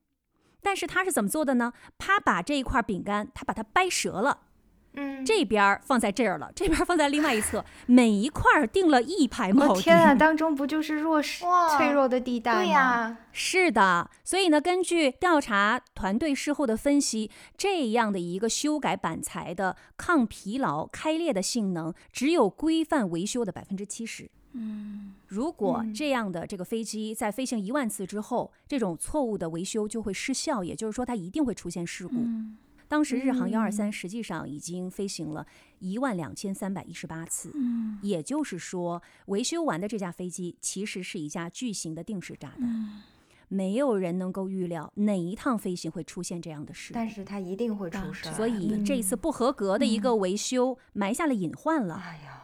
[0.62, 1.73] 但是他是怎么做的呢？
[1.99, 4.38] 他把这一块饼干，他把它掰折了，
[4.94, 9.68] 嗯，这边儿放在这儿了，这边儿放在另外一侧，每一块儿钉了一排铆钉。
[9.68, 12.59] 我天啊，当中不就是弱势哇脆弱的地带吗？
[12.59, 24.31] 对呀，是的，所以呢，根据调查团队事后的分析，这样的一个修改板材的抗疲劳、开裂的性能，只有规范维修的百分之七十。
[24.52, 25.14] 嗯。
[25.26, 32.16] 如果这样的这个飞机在飞行一万次之后，这种错误的维修就会失效，也就是说它一定会出现事故。
[32.16, 32.56] 嗯。
[32.88, 35.46] 当时日航幺二三实际上已经飞行了
[35.78, 37.98] 一万两千三百一十八次，嗯。
[38.02, 42.61] 也就是说，维修完的这架飞机其实是一架巨型的定时炸弹。
[42.62, 43.02] 嗯。
[43.50, 51.94] 没有人能够预料哪一趟飞行会出现这样的事故，但是它一定会出事，所以这一次不合格的一个维修埋下了隐患了。
[51.94, 52.42] 哎呀，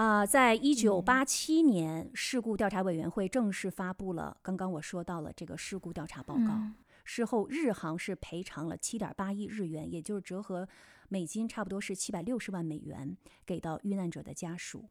[0.00, 6.44] 啊、在一九八七年，事故调查委员会正式发布了刚刚我说到了这个事故调查报告。
[6.44, 10.66] 嗯事后，日航是赔偿了七点八亿日元，也就是折合
[11.10, 14.88] 美金差不多是七百六十万美元，给到遇难者的家属。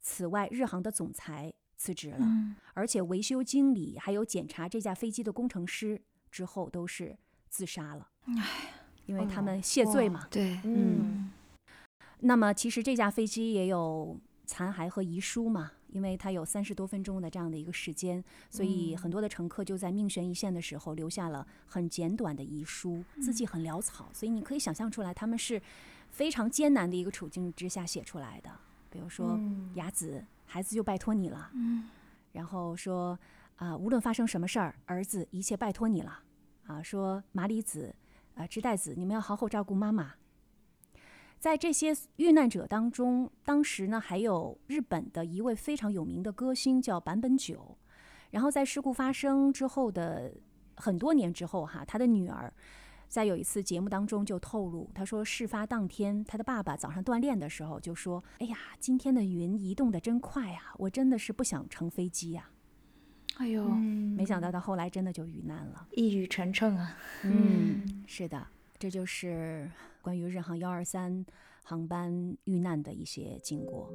[0.00, 8.06] 此外，日航的总裁辞职了，嗯而且维修经理还有检查这架飞机的工程师之后都是自杀了。
[9.06, 10.28] 因为他们谢罪嘛。
[10.30, 11.32] 对，嗯
[12.20, 25.60] 那么其实这架飞机也有残骸和遗书嘛，因为它有三十多分钟的这样的一个时间，所以很多的乘客就在命悬一线的时候留下了很简短的遗书，字迹很潦草，所以你可以想象出来他们是
[26.10, 28.50] 非常艰难的一个处境之下写出来的。
[28.90, 29.38] 比如说
[29.74, 31.88] 雅子，孩子就拜托你了，嗯。
[32.32, 33.18] 然后说
[33.56, 36.20] 啊，无论发生什么事儿，儿子一切拜托你了，
[36.66, 37.94] 啊，说麻里子，
[38.34, 40.14] 啊，织带子，你们要好好照顾妈妈。
[41.40, 47.78] 在这些遇难者当中，当时呢还有日本的一位非常有名的歌星叫坂本九。
[48.30, 50.30] 然后在事故发生之后的
[50.76, 52.52] 很多年之后，哈，他的女儿
[53.08, 62.50] 在有一次节目当中就透露，他说事发当天他的爸爸早上锻炼的时候就说：“哎呀，今天的云移动的真快啊，我真的是不想乘飞机呀。”
[63.38, 65.88] 哎呦，没想到他后来真的就遇难了。
[65.92, 66.96] 一语成谶啊！
[67.24, 68.46] 嗯，是的，
[68.78, 69.68] 这就是
[70.02, 71.24] 关于日航幺二三
[71.62, 73.92] 航班遇难的一些经过。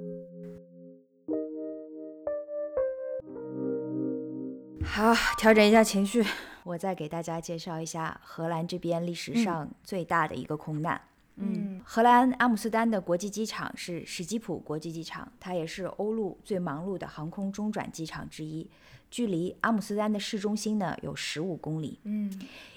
[4.83, 6.23] 好，调整一下情绪，
[6.63, 11.01] 我再给大家介绍一下荷兰这边历史上最大的一个空难。
[11.37, 18.69] 嗯，荷兰阿姆斯特丹的国际机场是史基普国际机场，它也是欧陆最忙碌的航空中转机场之一，
[19.11, 21.99] 距离阿姆斯特丹的市中心呢有十五公里。
[22.03, 22.31] 嗯，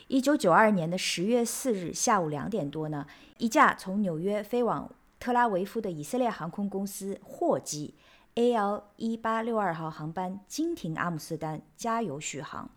[0.08, 4.90] 一九九二年的十月四日下午两点多呢，一架从纽约飞往
[5.20, 7.94] 特拉维夫的以色列航空公司货机
[8.34, 12.70] AL 一八六二号航班经停阿姆斯特丹加油续航。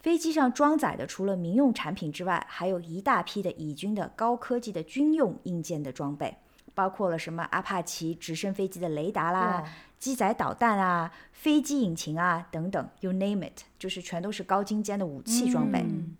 [0.00, 6.36] 飞机上装载的除了民用产品之外，还有一大批的以军的高科技的军用硬件的装备，
[6.74, 9.64] 包括了什么阿帕奇直升飞机的雷达啦、
[9.98, 15.80] 机载导弹啊、飞机引擎啊等等，you name it，就是全都是高精尖的武器装备。
[15.80, 16.16] 嗯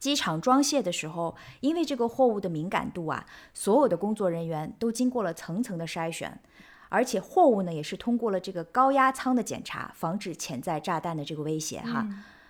[0.00, 6.40] 机场装卸的时候，因为这个货物的敏感度啊，所有的工作人员都经过了层层的筛选，
[6.88, 12.08] 而且货物呢也是通过了这个高压舱的检查，防止潜在炸弹的这个威胁哈。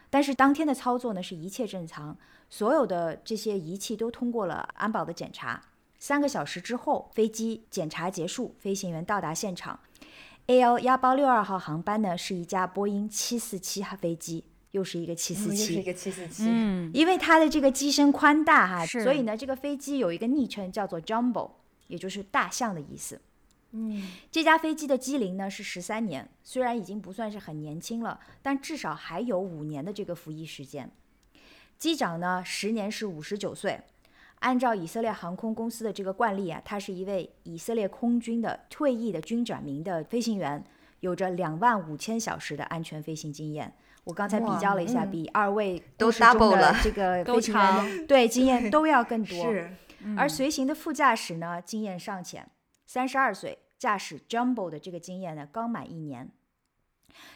[0.09, 2.17] 但是当天的操作呢是一切正常，
[2.49, 5.61] 所有的这些仪器都通过了安保的检查。
[5.99, 9.81] 三个小时之后，飞机检查结束，飞行员到达现场。
[10.47, 15.61] AL 幺八六二号航班呢是一架波音七四七飞机，又是一个七四七。
[15.61, 21.51] 又是一个七四七，嗯，因为它的这个机身宽大哈，是所以呢，这个飞机有一个昵称叫做 Jumbo，
[21.89, 23.21] 也就是大象的意思。
[23.73, 30.91] 嗯，这架飞机的机龄呢是十三年，虽然已经不算是很年轻了，但至少还有五年的这个服役时间。
[31.79, 33.81] 机长呢，时年是五十九岁。
[34.41, 40.65] 按照以色列航空公司的这个惯例啊，他是一位以色列空军的退役的军转民的飞行员，
[41.01, 43.73] 有着两万五千小时的安全飞行经验。
[44.11, 49.51] 我刚才比较了一下，嗯比二位都 double 的了这个都 飞行员的对经验都要更多。
[49.51, 49.71] 是，
[50.17, 52.49] 而随行的副驾驶呢，经验尚浅，
[52.87, 56.31] 三十二岁，驾驶 Jumbo 的这个经验呢，刚满一年。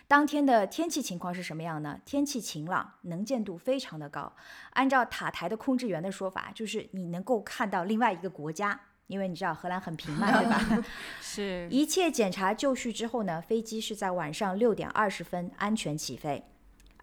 [0.06, 1.98] 当天的天气情况是什么样呢？
[2.04, 4.32] 天气晴朗，能见度非常的高。
[4.70, 10.84] 按照塔台的控制员的说法，就是你能够看到另外一个国家，因为你知道荷兰很平嘛，对吧？
[11.20, 16.44] 是一切检查就绪之后呢，飞机是在晚上六点二十分安全起飞。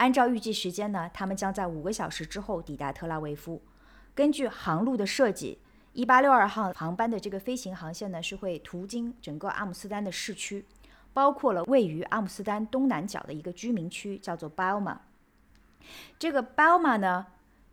[0.01, 3.61] 按照预计时间呢，他们将在五个小时之后抵达特拉维夫。
[4.15, 5.59] 根据航路的设计，
[5.93, 10.65] 一八六二号航班的这个飞行航线呢是会途经整个阿姆斯特丹的市区，
[11.13, 14.97] 包括了位于阿姆斯特丹东南角的一个居民区，叫做 Balma。
[16.17, 17.27] 这个 Balma 呢，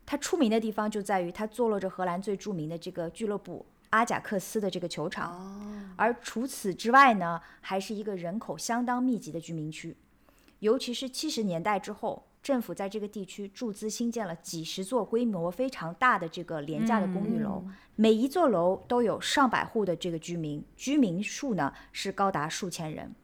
[0.04, 5.32] 它出名的地方就在于它坐落着荷兰最著名的这个俱乐部阿贾克斯的这个球场。
[5.32, 9.96] 哦，而除此之外呢，还是一个人口相当密集的居民区，
[10.60, 17.62] 尤其是七十年代之后，政府在这个地区注资新建了几十座规模非常大的这个廉价的公寓楼，
[17.96, 23.14] 每一座楼都有上百户的这个居民，居民数呢是高达数千人。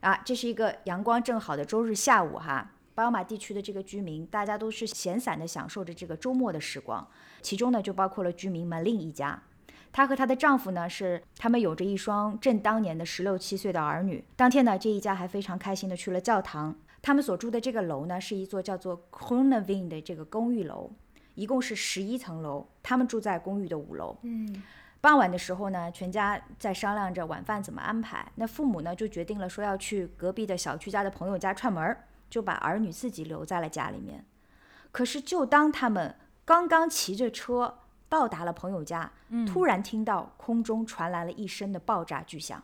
[0.00, 2.72] 啊，这是一个阳光正好的周日下午哈。
[2.94, 7.06] 巴尔马地区的这个居民，大家都是闲散的享受着这个周末的时光，
[7.42, 9.42] 其中呢就包括了居民们另一家，
[9.96, 14.22] 她和她的丈夫呢是他们有着一双正当年的十六七岁的儿女。
[14.36, 16.76] 当天呢，这一家还非常开心的去了教堂。
[17.00, 20.90] 他们所住的这个楼呢，是一座叫做 Kronavin 的这个公寓楼，
[21.34, 22.68] 一共是十一层楼。
[22.82, 24.18] 他们住在公寓的五楼。
[24.20, 24.62] 嗯，
[25.00, 28.30] 傍晚的时候呢，全家在商量着晚饭怎么安排。
[28.34, 34.22] 那父母呢就决定了说要去隔壁的小区家的朋友家串门儿，就把儿女自己留在了家里面。
[34.92, 37.78] 可是就当他们刚刚骑着车
[38.08, 39.10] 到达了朋友家，
[39.46, 42.62] 突然听到空中传来了一声的爆炸巨响。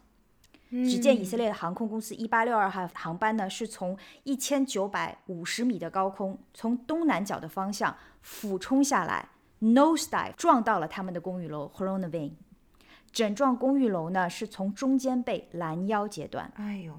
[0.70, 9.28] 只见以色列航空公司一八六二号航班呢，是从一千九百五十米的高空，从东南角的方向俯冲下来
[9.60, 12.36] ，nose dive 撞到了他们的公寓楼 h o r o n a v i n
[13.10, 16.50] 整幢公寓楼呢是从中间被拦腰截断。
[16.54, 16.94] 哎呦，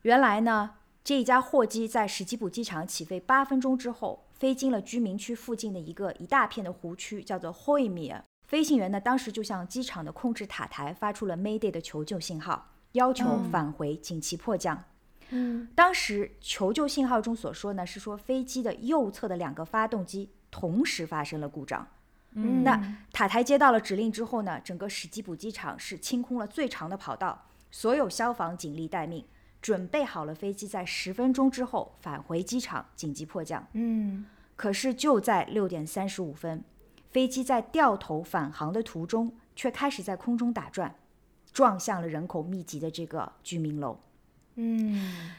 [0.00, 0.70] 原来呢，
[1.08, 14.84] 这一架货机在史基普机场起飞八分钟之后，飞进了居民区附近的一个一大片的湖区，叫做 h o y m i r 飞行员呢，当时就向机场的控制塔台发出了 Mayday 的求救信号，要求返回，紧急迫降。
[15.30, 21.88] 嗯，当时求救信号中所说呢，是说飞机的右侧的两个发动机同时发生了故障。
[22.34, 22.62] 嗯。
[22.62, 29.24] 那塔台接到了指令之后呢，整个史基普机场是清空了最长的跑道，所有消防警力待命，
[29.60, 33.66] 准备好了飞机在十分钟之后返回机场紧急迫降。
[33.72, 34.24] 嗯，
[34.56, 36.62] 可是就在六点三十五分，
[37.10, 40.94] 飞机在掉头返航的途中，却开始在空中打转，
[41.52, 43.98] 撞向了人口密集的这个居民楼。
[44.54, 45.32] 嗯，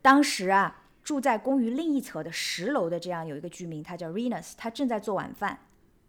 [0.00, 5.58] 当时啊，住在公寓另一侧的十楼的这样有一个居民，他叫 Renus，他正在做晚饭，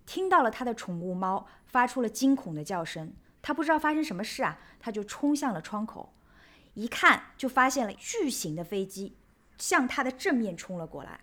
[0.05, 6.14] 听到了他的宠物猫发出了惊恐的叫声，他不知道发生什么事啊，他就冲向了窗口，
[6.78, 9.15] 一看就发现了巨型的飞机
[9.57, 11.19] 向他的正面冲了过来，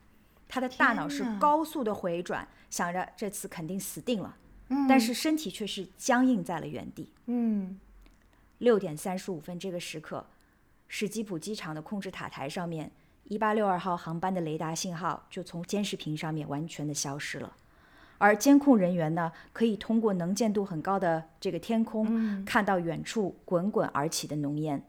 [0.48, 4.36] 他的大脑是高速的回转，想着这次肯定死定了，
[4.70, 7.09] 嗯但是身体却是僵硬在了原地。
[7.26, 7.78] 嗯，
[8.59, 10.26] 六点三十五分这个时刻，
[10.88, 12.90] 史基普机场的控制塔台上面，
[13.28, 17.55] 一八六二号航班的雷达信号就从监视屏上面完全的消失了。
[18.18, 24.84] 而监控人员呢，可以通过能见度很高的这个天空，看到远处滚滚而起的浓烟。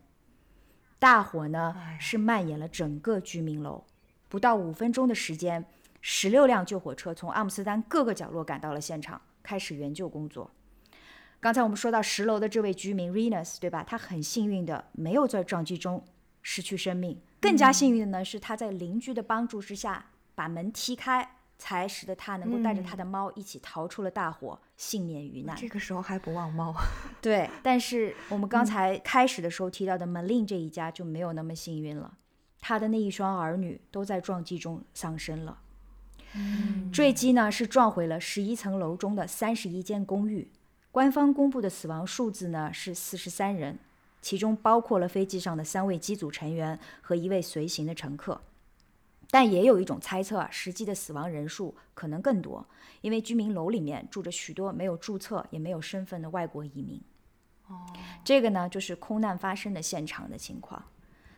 [1.05, 3.83] 大火呢是蔓延了整个居民楼，
[4.27, 5.63] 不到五分钟的时间，
[6.01, 10.49] 十六辆救火车从阿姆斯特丹各个角落赶到了现场，开始援救工作。
[11.39, 13.83] 刚才我们说到十楼的这位居民 Renus，对吧？
[13.83, 16.03] 他很幸运的没有在撞击中
[16.41, 25.55] 失去生命，更加幸运的呢是他在邻居的帮助之下把门踢开，才使得他能够带着他的猫一起逃出了大火，幸免于难。
[25.55, 26.73] 这个时候还不忘猫。
[27.21, 32.17] 对，但是我们刚才开始的时候提到的 Malin 这一家就没有那么幸运了，
[32.59, 35.59] 他的那一双儿女都在撞击中丧生了。
[36.91, 40.51] 坠机呢是撞毁了十一层楼中的三十一间公寓，
[40.91, 43.79] 官方公布的死亡数字呢是四十三人，
[44.21, 48.41] 其中包括了飞机上的三位机组成员和一位随行的乘客。
[49.29, 52.65] 但也有一种猜测啊，实际的死亡人数可能更多，
[53.01, 57.01] 因为居民楼里面住着许多没有注册也没有身份的外国移民。
[57.67, 57.85] 哦，
[58.23, 60.83] 这个呢就是空难发生的现场的情况。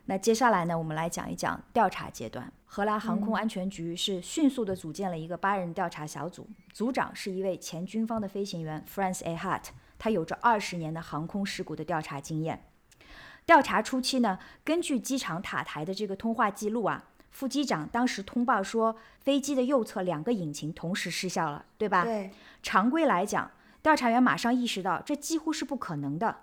[0.05, 2.51] 那接下来呢，我们来讲一讲调查阶段。
[2.65, 9.35] 荷兰航空安全局是迅速地组建了一个八人调查小组，组长是一位前军方的飞行员 Franz A.
[9.35, 9.63] Hart，
[9.97, 12.65] 他有着二十年的航空事故的调查经验。
[13.45, 22.03] 调查初期呢，根据机场塔台的这个通话记录啊，副机长当时通报说，飞机的右侧两个引擎同时失效了，对吧？
[22.03, 22.31] 对，
[22.63, 23.51] 常规来讲，
[23.83, 26.35] 调查员马上意识到这几乎是不可能的。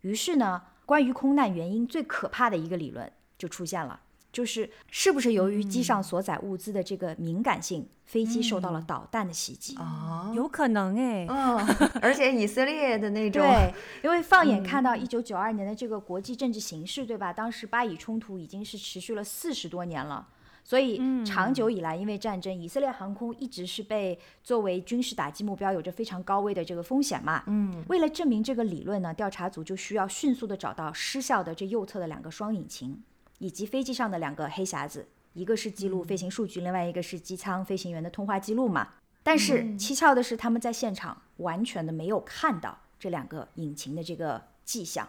[0.00, 4.00] 于是呢，关于空难原因最可怕的一个理论就出现了，
[4.32, 9.76] 就是是不是由于机上所载物资的这个敏感性，飞机受到了导弹的袭击？
[9.76, 11.56] 哦，有可能哎，嗯，
[12.00, 13.74] 而且以色列的那 种，对，
[14.04, 17.32] 因为放眼看到一九九二年的这个国际政治形势，对吧？
[17.32, 20.28] 当时巴以冲突已经是持续了四十多年了。
[20.62, 27.42] 所以，长久以来，因为战争，以色列航空一直是被作为军事打击目标，有着非常高危的这个风险嘛。
[27.46, 33.02] 嗯，为了证明这个理论呢，调查组就需要迅速的找到失效的这右侧的两个双引擎，
[33.40, 38.86] 以及飞机上的两个黑匣子，一个是记录飞行数据，另外一个是机舱飞行员的通话记录嘛。
[39.22, 45.08] 但是蹊跷的是，他们在现场完全的没有看到这两个引擎的这个迹象。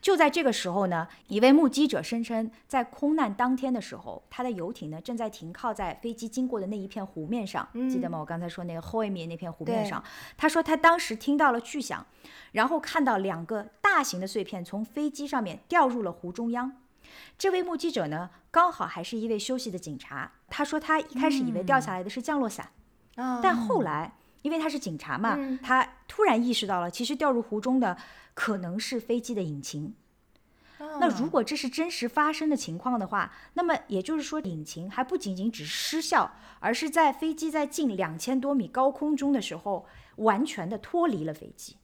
[0.00, 8.18] 就在这个时候呢，一位目击者声称，在空难当天的时候，他的游艇呢正在停靠在飞机经过的那一片湖面上，记得吗？
[8.18, 10.02] 我刚才说那个后面那片湖面上，
[10.36, 12.06] 他说他当时听到了巨响，
[12.52, 16.72] 然后看到两个大型的碎片从飞机上面掉入了湖中央。
[17.36, 20.32] 这位目击者呢，刚好还是一位休息的警察。
[20.48, 22.70] 他说他一开始以为掉下来的是降落伞，
[23.16, 27.96] 啊但后来因为他是警察嘛，他突然意识到了，其实掉入湖中的
[28.34, 29.94] 可能是飞机的引擎。
[31.00, 36.30] 那如果这是真实发生的情况的话，那么也就是说，引擎还不仅仅只是失效，
[36.60, 39.86] 而是在飞机在近两千多米高空中的时候，
[40.16, 41.76] 完全的脱离了飞机。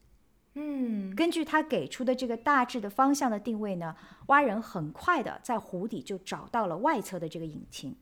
[0.55, 3.95] 嗯，根据他给出的这个大致的方向的定位呢，
[4.27, 7.97] 蛙人很快的在湖底就找到了外侧的这个引擎，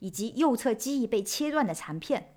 [0.00, 2.34] 以及右侧机翼被切断的残片。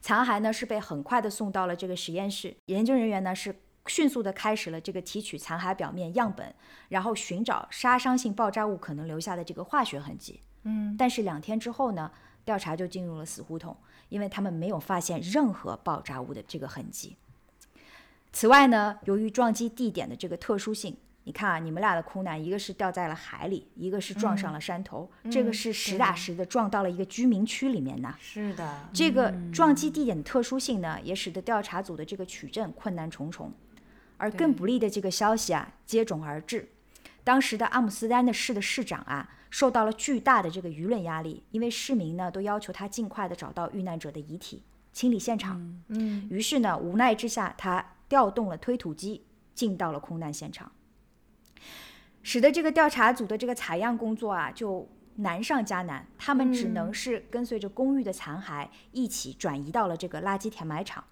[0.00, 3.54] 残骸呢是被很快的送到了这个实验室，研究人员呢是
[3.86, 6.54] 迅速的开始了这个提取残骸表面样本，
[6.88, 10.40] 然后寻找杀伤性爆炸物可能留下的这个化学痕迹。
[10.64, 12.10] 嗯，但是两天之后呢，
[12.44, 13.76] 调查就进入了死胡同，
[14.08, 17.16] 因为他们没有发现任何爆炸物的这个痕迹。
[18.36, 28.14] 此外呢，由于撞击地点的这个特殊性，你看啊，你们俩的空难，一个是掉在了海里，一个是撞上了山头，这个是实打实的撞到了一个居民区里面呢。
[28.20, 33.50] 是的，这个撞击地点的特殊性呢，也使得调查组的这个取证困难重重。
[34.18, 36.68] 而更不利的这个消息啊，接踵而至。
[37.24, 44.62] 当时的阿姆斯丹的市的市长啊，受到了巨大的这个舆论压力，因为市民呢都要求他尽快的找到遇难者的遗体，
[44.92, 45.58] 清理现场。
[45.88, 50.70] 嗯，于是呢，无奈之下，他调动了推土机，进到了空难现场，
[52.22, 56.06] 使得这个调查组的这个采样工作啊，就难上加难。
[56.18, 61.02] 他们只能是跟随着公寓的残骸一起转移到了这个垃圾填埋场。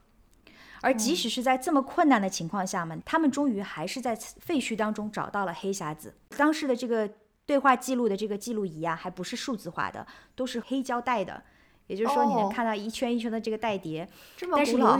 [0.83, 6.15] 而即使是在这么困难的情况下嘛，他们终于还是在废墟当中找到了黑匣子。
[6.37, 7.11] 当时的这个
[7.47, 11.43] 对话记录的这个记录仪啊，还不是数字化的，都是黑胶带的，
[11.87, 14.07] 也就是说你能哦看到一圈一圈的这个带碟。
[14.37, 14.99] 这么但是古老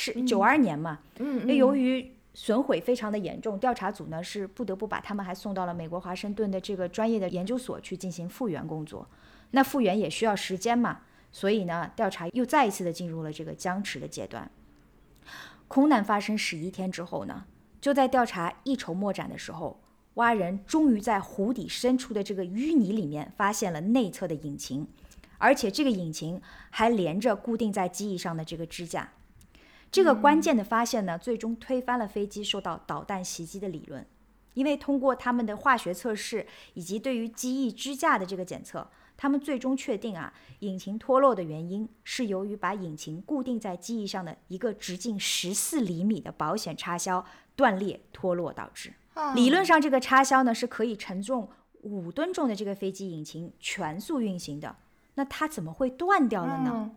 [0.00, 9.08] 是九二年嘛，嗯那由于损毁非常的严重，调查组呢是不得不把他们还送到了美国华盛顿的这个专业的研究所去进行复原工作。
[9.50, 11.00] 那复原也需要时间嘛，
[11.32, 14.48] 所以呢，调查又再一次的进入了这个僵持的阶段。
[15.66, 17.44] 空难发生十一天之后呢，
[17.80, 19.80] 就在调查一筹莫展的时候，
[20.14, 24.86] 蛙人终于在湖底深处的这个淤泥里面发现了内侧的引擎，
[25.38, 26.40] 而且这个引擎
[26.70, 29.10] 还连着固定在机翼上的这个支架。
[29.90, 34.06] 这个关键的发现呢，最终推翻了飞机受到导弹袭击的理论，
[34.54, 47.24] 因为通过他们的化学测试以及对于机翼支架的这个检测，他们最终确定啊，引擎脱落的原因是由于把引擎固定在机翼上的一个直径十四厘米的保险插销
[47.56, 48.92] 断裂脱落导致。
[49.14, 51.48] 啊理论上，这个插销呢是可以承重
[51.82, 54.76] 五吨重的这个飞机引擎全速运行的，
[55.14, 56.90] 那它怎么会断掉了呢？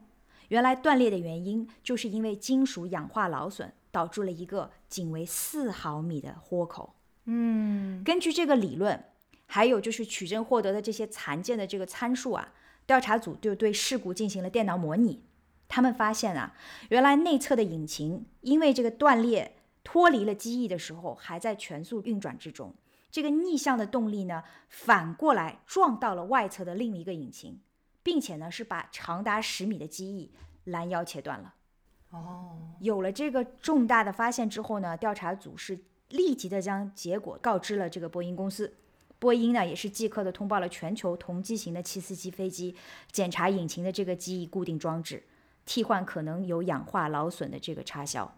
[0.52, 6.94] 嗯原来断裂的原因就是因为金属氧化劳损，导致了一个仅为四毫米的豁口。
[7.26, 9.02] 嗯根据这个理论，
[9.46, 12.54] 还有就是取证获得的这些残件的这个参数啊，
[12.86, 15.24] 调查组就对事故进行了电脑模拟。
[15.70, 16.54] 他们发现啊，
[16.90, 22.76] 原来内侧的引擎因为这个断裂脱离了机翼的时候，还在全速运转之中。
[23.10, 27.62] 这个逆向的动力呢，反过来撞到了外侧的另一个引擎，
[28.04, 30.32] 并且呢是把长达十米的机翼
[30.66, 31.54] 拦腰切断了。
[32.12, 35.80] 哦，有了这个重大的发现之后呢，调查组是
[36.10, 38.76] 立即的将结果告知了这个波音公司。
[39.18, 42.76] 波音呢也是即刻的通报了全球同机型的七四七飞机，
[43.12, 45.24] 检查引擎的这个机翼固定装置，
[45.64, 48.36] 替换可能有氧化劳损的这个插销。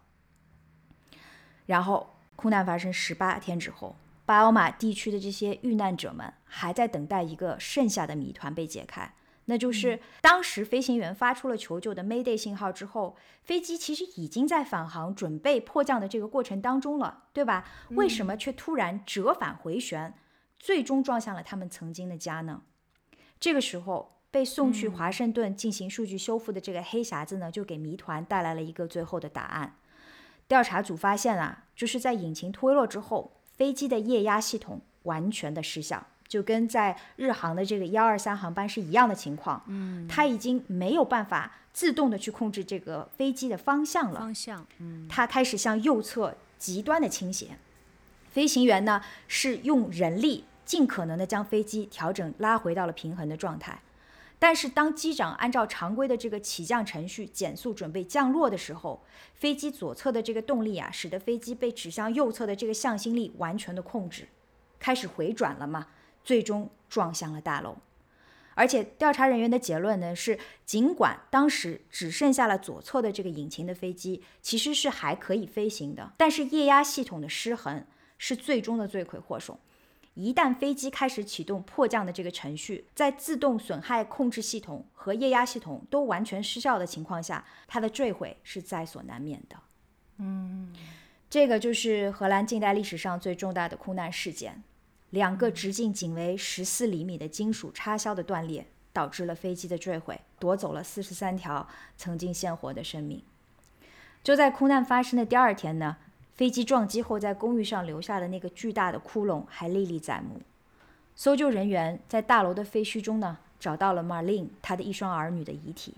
[1.65, 3.95] 然后空难发生十八天之后，
[4.25, 9.13] 巴奥马地区的这些遇难者们还在等待一个剩下的谜团被解开。
[9.45, 17.65] 那就是当时飞行员发出了求救的 Mayday 信号之后，飞机其实已经在返航准备迫降的这个过程当中了，对吧？
[17.89, 20.13] 为什么却突然折返回旋，
[20.57, 22.61] 最终撞向了他们曾经的家呢？
[23.39, 29.75] 这个时候，被送去华盛顿进行数据修复的这个黑匣子呢，就给谜团带来了一个最后的答案。
[30.47, 36.07] 调查组发现啊，就是在引擎脱落之后，飞机的液压系统完全的失效。
[36.33, 47.49] 就跟在日航的这个幺二三航班是一样的情况，嗯，它已经没有办法自动的去控制这个飞机的方向了，方向，嗯，它开始向右侧极端的倾斜。
[48.31, 53.79] 飞行员呢是用人力尽可能的将飞机调整拉回到了平衡的状态，
[54.39, 59.03] 但是当机长按照常规的这个起降程序减速准备降落的时候，
[59.35, 64.27] 飞机左侧的这个动力啊，使得飞机被指向右侧的这个向心力完全的控制，
[64.79, 65.85] 开始回转了嘛。
[66.23, 67.77] 最终撞向了大楼，
[68.55, 77.85] 而且调查人员的结论呢是，尽管当时只剩下了左侧的这个引擎的飞机其实是还可以飞行的，但是液压系统的失衡
[78.17, 79.59] 是最终的罪魁祸首。
[80.15, 89.55] 一旦飞机开始启动迫降的这个程序，在自动损害控制系统和液压系统都完全失效的情况下，它的坠毁是在所难免的。
[90.19, 90.71] 嗯，
[91.27, 94.61] 这个就是荷兰近代历史上最重大的空难事件。
[95.13, 103.21] 两个直径仅为十四厘米的金属插销的断裂，导致了飞机的坠毁，夺走了四十三条曾经鲜活的生命。
[104.23, 105.97] 就在空难发生的第二天呢，
[106.33, 110.41] 飞机撞击后在公寓上留下的那个巨大的窟窿还历历在目。
[111.15, 115.93] 搜救人员在大楼的废墟中呢，找到了 Marlene 她的一双儿女的遗体。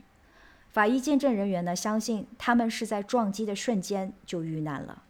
[0.72, 5.04] 法医见证人员呢，相信他们是在撞击的瞬间就遇难了。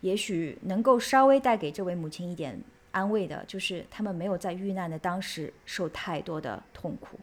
[0.00, 2.62] 也许能够稍微带给这位母亲一点。
[2.90, 7.18] 安慰的就是他们没有在遇难的当时受太多的痛苦。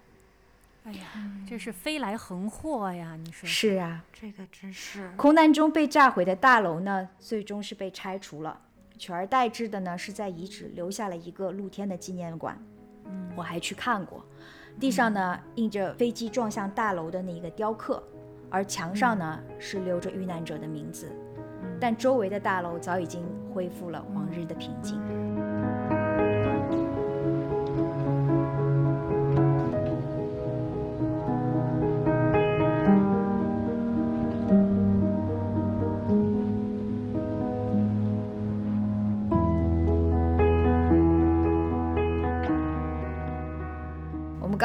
[0.83, 1.07] 哎呀，
[1.49, 3.15] 这是飞来横祸呀！
[3.15, 3.49] 你说。
[3.49, 5.11] 是啊，这个真是。
[5.17, 8.61] 空难中被炸毁的大楼呢，最终是被拆除了，
[8.99, 12.55] 取而代之的呢，是在遗址留下了一个露天的纪念馆。
[13.05, 14.23] 嗯，我还去看过，
[14.79, 18.03] 地上呢印着飞机撞向大楼的那一个雕刻，
[18.51, 21.11] 而墙上呢是留着遇难者的名字，
[21.81, 25.01] 但周围的大楼早已经恢复了往日的平静。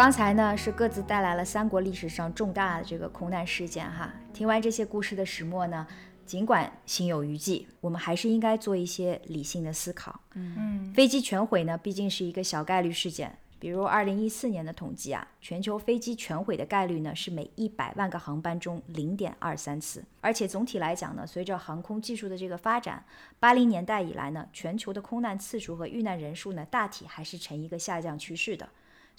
[0.01, 4.11] 刚才呢是各自带来了三国历史上重大的这个空难事件哈。
[4.33, 5.87] 听完这些故事的始末呢，
[6.25, 10.19] 尽管心有余悸，我们还是应该做一些理性的思考。
[10.33, 13.37] 嗯飞机全毁呢，毕竟是一个小概率事件。
[13.59, 20.03] 比如二零一四年的统计啊，全球飞机全毁的概率呢是每一百万个航班中零点二三次。
[20.23, 23.05] 而且总体来讲呢，随着航空技术的这个发展，
[23.39, 28.67] 八零年代以来呢，全球的空难次数和遇难人数呢，大体还是呈一个下降趋势的。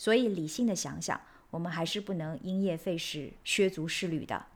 [0.01, 1.21] 所以理性的想想，
[1.51, 4.47] 我们还是不能因噎废食、削足适履的。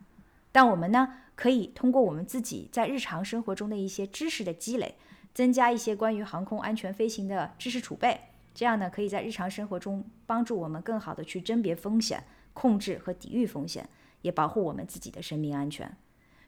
[0.51, 4.95] 但我们呢，可以通过我们自己在日常生活中的一些知识的积累，
[5.35, 8.19] 增加一些关于航空安全飞行的知识储备。
[8.55, 12.23] 这样呢，可以在日常生活中帮助我们更好的去甄别风险、
[12.55, 13.87] 控制和抵御风险，
[14.23, 15.95] 也保护我们自己的生命安全。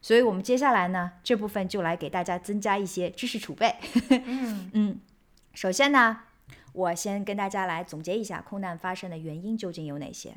[0.02, 3.76] 所以，我们接下来呢，这部分就来给大家增加一些知识储备。
[4.26, 5.00] 嗯嗯，
[5.54, 6.22] 首先呢，
[6.78, 10.36] 我先跟大家来总结一下空难发生的原因究竟有哪些。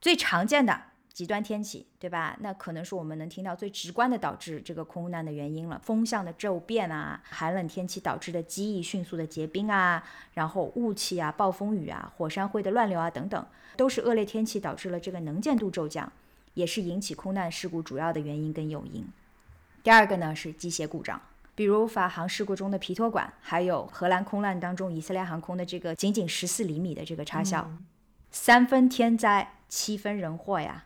[0.00, 0.82] 最常见的
[1.12, 2.36] 极端天气，对吧？
[2.40, 5.80] 那可能是我们能听到最直观的导致这个空难的原因了。
[5.84, 10.02] 风向的骤变啊，寒冷天气导致的机翼迅速的结冰啊，
[10.34, 16.12] 然后雾气啊、暴风雨啊、火山灰的乱流啊等等，都是恶劣天气导致了这个能见度骤降，
[16.54, 19.06] 也是引起空难事故主要的原因跟诱因。
[19.84, 21.22] 第二个呢是机械故障。
[21.56, 27.68] 比如法航事故中的皮托管，还有荷兰空难当中以色列航空的这个仅仅十四厘米的这个插销，
[28.30, 30.84] 三分天灾七分人祸呀。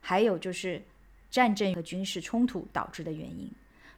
[0.00, 0.82] 还有就是
[1.30, 3.48] 战争和军事冲突导致的原因，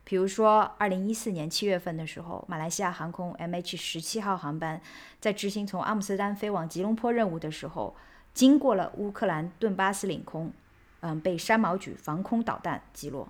[0.04, 4.78] 比如说二零一四年七月份的时候，马来西亚航空 MH 十七号航班
[5.20, 7.96] 在执行从阿姆斯特丹飞往吉隆坡任务的时候，
[8.34, 10.52] 经过了乌克兰顿巴斯领空，
[11.00, 13.26] 嗯，被山毛榉防空导弹击落。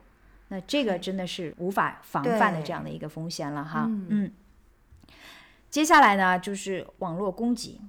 [0.50, 3.86] 那这个真的是无法防范的这样的一个风险了哈。
[3.88, 4.32] 嗯嗯。
[5.70, 7.80] 接下来呢，就是网络攻击。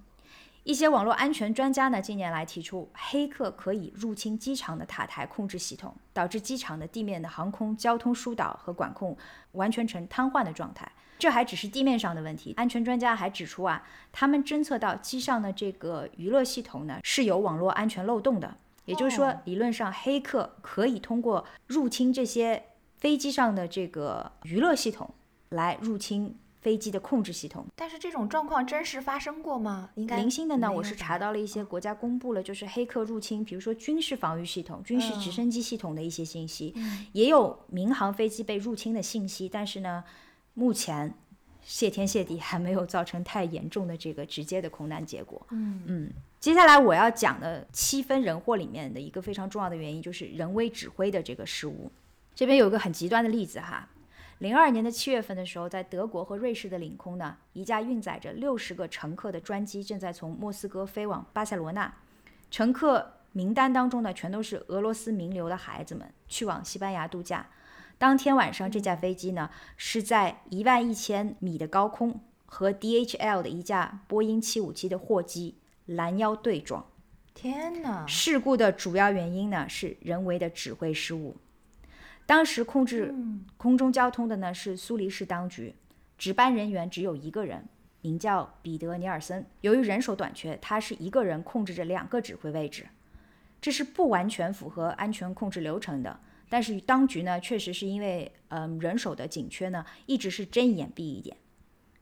[0.63, 9.17] 一些网络安全专家呢，近年来提出，黑客可以入侵机场的塔台控制系统，导致机场的地面的航空交通疏导和管控
[9.53, 10.89] 完全呈瘫痪的状态。
[11.17, 12.53] 这还只是地面上的问题。
[12.57, 18.55] 安全专家还指出啊，他们侦测到机上的这个娱乐系统呢是有网络安全漏洞的。
[18.85, 22.63] 也就是说哦，理论上黑客可以通过入侵这些
[22.97, 25.09] 飞机上的这个娱乐系统
[25.49, 27.65] 来入侵飞机的控制系统。
[27.75, 29.89] 但是这种状况真实发生过吗？
[29.95, 40.03] 应该零星的呢，我是查到了一些国家公布了，就是黑客入侵，比如说军事防御系统、军事直嗯升机系统的一些信息，嗯也有民航飞机被入侵的信息，但是呢，
[40.53, 41.13] 目前
[41.63, 45.45] 谢天谢地还没有造成太严重的这个直接的空难结果。
[45.49, 51.91] 嗯嗯，接下来我要讲的七分人祸里面的一个非常重要的原因，就是人为指挥的这个失误。
[52.33, 53.87] 这边有个很极端的例子哈，
[54.39, 61.93] 零二年的七月份的时候，在德国和瑞士的领空呢，一架运载着六十个乘客的专机正在从莫斯科飞往巴塞罗那，
[62.49, 67.45] 乘客名单当中呢，全都是俄罗斯名流的孩子们，去往西班牙度假。
[67.99, 75.53] 当天晚上，这架飞机呢是在一万一千米的高空和 DHL 的一架波音七五七的货机
[75.85, 76.85] 拦腰对撞。
[77.33, 78.05] 天哪！
[78.05, 81.37] 事故的主要原因呢是人为的指挥失误。
[82.25, 85.73] 当时控制嗯空中交通的呢是苏黎世当局，
[86.17, 87.65] 值班人员只有一个人，
[88.01, 89.45] 名叫彼得·尼尔森。
[89.61, 92.87] 由于人手短缺，他是一个人控制着两个指挥位置，
[93.59, 96.19] 这是不完全符合安全控制流程的。
[96.49, 101.37] 但是当局呢，确实是因为嗯、人手的紧缺呢，一直是睁一眼闭一眼。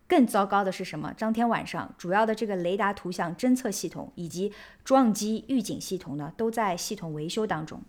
[0.10, 1.14] 更糟糕的是什么？
[1.14, 4.52] 当天晚上，主要的这个雷达图像侦测系统以及
[4.84, 7.80] 撞击预警系统呢，都在系统维修当中。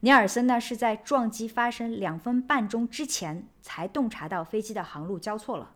[0.00, 5.72] 尼尔森呢是在撞击发生两分半钟之前才洞察到飞机的航路交错了，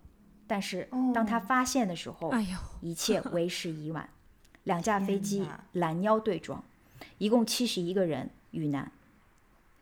[0.47, 4.09] 但是当他哦发现的时候，哎呦，一切为时已晚，
[4.65, 6.65] 两架飞机拦腰对撞，
[7.19, 8.91] 一共七十一个人遇难。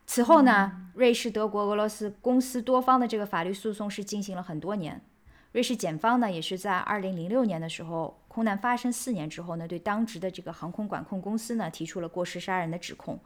[0.05, 5.00] 此后呢，瑞士、德国、俄罗斯公司多方的这个法律诉讼是进行了很多年。
[5.53, 13.18] 瑞士检方呢，也是在二零零六年的时候，空难发生四年之后呢，对当值的这个航空管控公司呢提出了过失杀人的指控。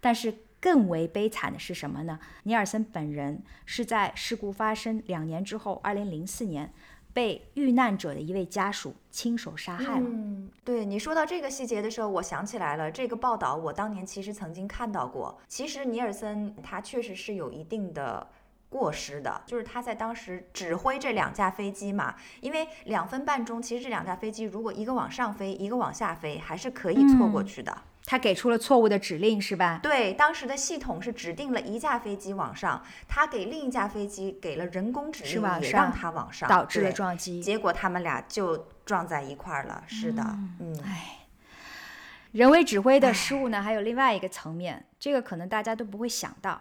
[0.00, 2.18] 但是更为悲惨的是什么呢？
[2.44, 6.72] 尼尔森本人是在事故发生两年之后，二零零四年。
[7.14, 10.06] 被遇难者的一位家属亲手杀害了。
[10.08, 15.38] 嗯，对你说到这个细节的时候，我想起来了，这个报道我当年其实曾经看到过。
[15.46, 18.26] 其实尼尔森他确实是有一定的
[18.72, 27.76] 过失的，就是他在当时指挥这两架飞机嘛，因为两分半钟，其实这两架飞机如果一个往上飞，一个往下飞，还是可以错过去的。
[28.04, 29.78] 他给出了错误的指令，是吧？
[29.80, 37.40] 对，当时的系统是指定了一架飞机往上，他给另一架飞机给了人工指令，也让它往上，导致了撞击。
[37.40, 39.84] 结果他们俩就撞在一块儿了。
[39.86, 40.22] 是的，
[40.58, 41.18] 嗯，哎，
[42.32, 46.60] 人为指挥的失误呢，还有另外一个层面，这个可能大家都不会想到。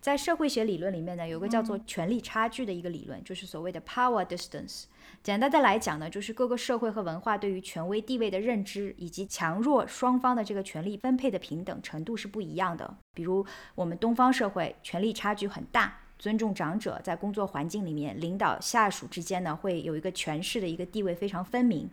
[0.00, 4.84] 在社会学理论里面呢，有个叫做权力差距的一个理论，就是所谓的 power distance。
[5.22, 12.96] 简单的来讲呢，就是各个社会和文化对于权威地位的认知，以及强弱双方的这个权力分配的平等程度是不一样的。
[13.14, 13.44] 比如
[13.74, 21.90] 我们东方社会权力差距很大，尊重长者，在工作环境里面，领导下属之间呢会有一个权势的一个地位非常分明。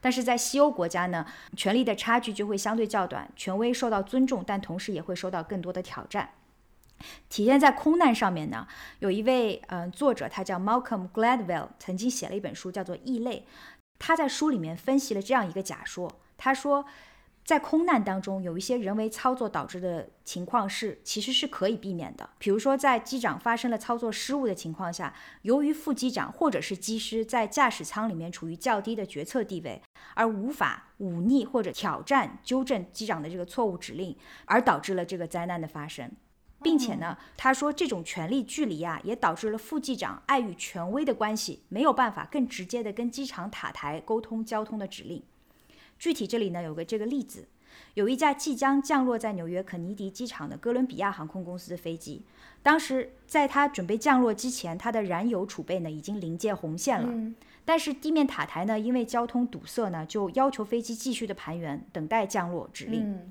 [0.00, 1.24] 但是在西欧国家呢，
[1.56, 6.30] 权力的差距就会相对较短，权威受到尊重，但同时也会受到更多的挑战。
[7.28, 8.66] 体现在空难上面呢，
[9.00, 13.40] 有一位嗯作者，他叫 Malcolm Gladwell，曾经写了一本书叫做《异类》。
[13.98, 16.84] 他在书里面分析了这样一个假说，他说，
[17.44, 22.28] 在空难当中有一些人为操作导致的情况是其实是可以避免的。
[22.38, 29.80] 比如说，在机长发生了操作失误的情况下，由于副机长或者是机师在驾驶舱里面处于较低的决策地位，
[30.14, 34.16] 而无法忤逆或者挑战纠正机长的这个错误指令，
[34.46, 36.10] 而导致了这个灾难的发生。
[36.64, 45.22] 并且呢，他说这种权力距离啊，也导致了副机长碍于权威的关系，没有办法更直接的跟机场塔台沟通交通的指令。
[45.98, 47.46] 具体这里呢有个这个例子，
[47.94, 52.22] 有一架即将降落在纽约肯尼迪机场的哥伦比亚航空公司的飞机，
[52.62, 57.32] 当时在它准备降落之前，它的燃油储备呢已经临界红线了，
[57.64, 63.30] 但是地面塔台呢因为交通堵塞呢，就要求飞机继续的盘旋，等待降落指令。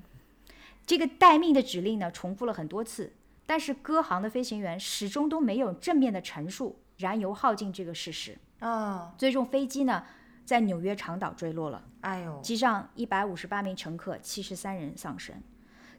[0.86, 3.12] 这个待命的指令呢重复了很多次。
[3.46, 9.14] 但是，歌航的飞行员始终都没有正面的陈述燃油耗尽这个事实啊。
[9.18, 10.04] 最终，飞机呢
[10.44, 11.84] 在纽约长岛坠落了。
[12.00, 15.36] 哎呦，机上一百五十八名乘客，七十三人丧生。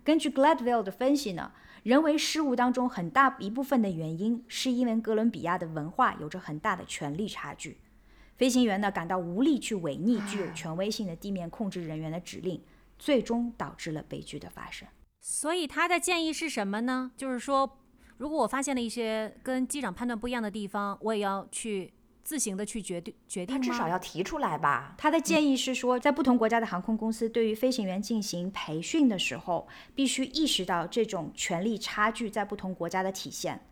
[0.03, 1.51] 根据 Gladwell 的分析呢，
[1.83, 7.77] 人为失误当中很大一部分的原因是因为哥伦比亚的文化有着很大的权力差距，
[8.37, 12.63] 飞行员呢感到无力去违逆具有权威性的地面控制人员的指令，
[12.99, 14.87] 最终导致了悲剧的发生。
[15.27, 17.09] 所以他的建议是什么呢？
[17.17, 17.79] 就是说，
[18.17, 21.91] 如果我发现了一些跟机长判断不一样的地方，我也要去
[22.23, 24.93] 自行的去决定决定他至少要提出来吧。
[24.99, 33.65] 他的建议是说，在不同国家的航空公司对于飞行员进行培训的时候，必须意识到这种权力差距在不同国家的体现。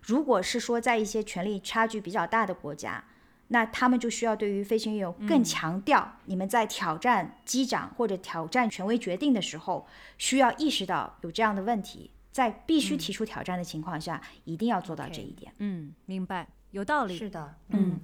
[0.00, 3.04] 如果是说在一些权力差距比较大的国家，
[3.52, 9.86] 那他们就需要对于飞行员有更强调，你们在挑战机长或者挑战权威决定的时候，
[10.16, 15.52] 需要意识到有这样的问题，在必须提出挑战的情况下，一定要做到这一点。
[15.58, 17.14] 嗯，明白，有道理。
[17.14, 18.00] 是的，嗯。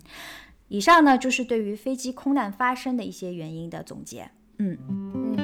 [0.69, 4.31] 以上呢就是对于飞机空难发生的一些原因的总结。
[4.59, 5.39] 嗯嗯。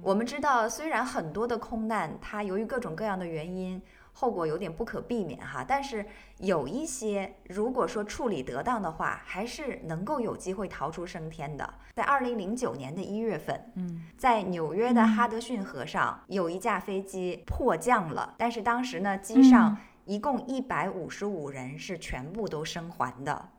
[0.00, 3.82] 我们知道，虽然很多的空难，它由于各种各样的原因。
[4.20, 6.04] 后果有点不可避免哈，但是
[6.38, 11.74] 有一些如果说处理得当的话，还是能够有机会逃出升天的。
[11.94, 23.50] 在二零零九年的一月份，嗯，在纽约的哈德逊河上有一架飞机迫降了，但是当时呢，机上一共一百五十五人是全部都生还的，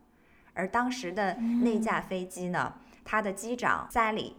[0.54, 2.74] 而当时的那架飞机呢，
[3.06, 4.34] 它的机长 Sally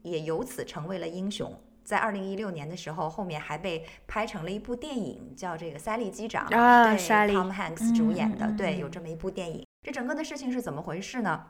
[0.00, 1.52] 也由此成为了英雄。
[1.86, 9.64] 在二零一六年的时候，后面还被拍成了一部电影，叫这个《赛利机长》，对，Tom Hanks 主演的，对，有这么一部电影。
[9.84, 11.46] 这整个的事情是怎么回事呢？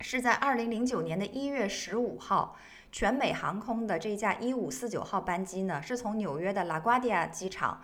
[0.00, 2.56] 是在二零零九年的一月十五号，
[2.90, 7.82] 全美航空的这架一五四九号班机呢，是从纽约的拉瓜迪亚机场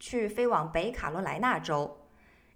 [0.00, 1.98] 去飞往北卡罗来纳州，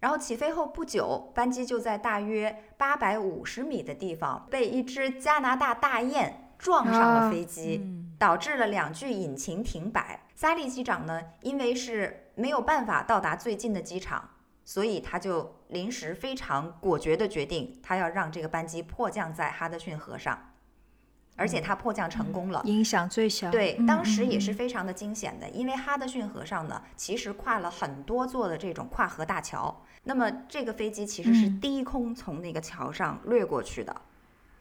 [0.00, 6.38] 然后起飞后不久，班机就在大约八百五十米的地方被一只加拿大大雁。
[6.62, 7.84] 撞上了飞机，
[8.22, 10.20] 导致了两具引擎停摆。
[10.36, 14.30] 萨利机长呢，因为是没有办法到达最近的机场，
[14.64, 20.38] 所以他就临时非常果决的决定，他要让这个班机迫降在哈德逊河上。
[21.34, 22.62] 而且它迫降成功了。
[22.66, 23.50] 影响最小。
[23.50, 29.82] 对，嗯当时也嗯是非常的惊险的，因为哈德逊河上呢，其实跨了很多座的这种跨河大桥。
[30.04, 34.00] 那么这个飞机其实是嗯低空从那个桥上掠过去的。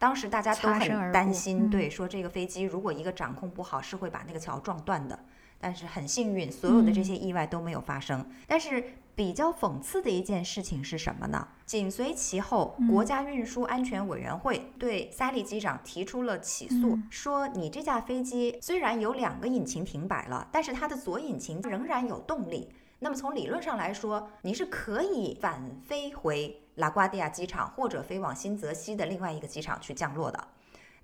[0.02, 5.16] 当时大家都很担心，嗯对，说这个飞机如果一个掌控不好，是会把那个桥撞断的。
[5.60, 8.28] 但是很幸运，所有的这些意外都没有发生。
[8.48, 8.82] 但是
[9.14, 11.46] 比较讽刺的一件事情是什么呢？
[11.64, 22.68] 紧随其后，国家运输安全委员会对萨利机长提出了起诉，说你这架飞机虽然有两个引擎停摆了，但是它的左引擎仍然有动力。
[22.98, 30.48] 那么从理论上来说，你是可以返飞回拉瓜地亚机场或者飞往新泽西的另外一个机场去降落的。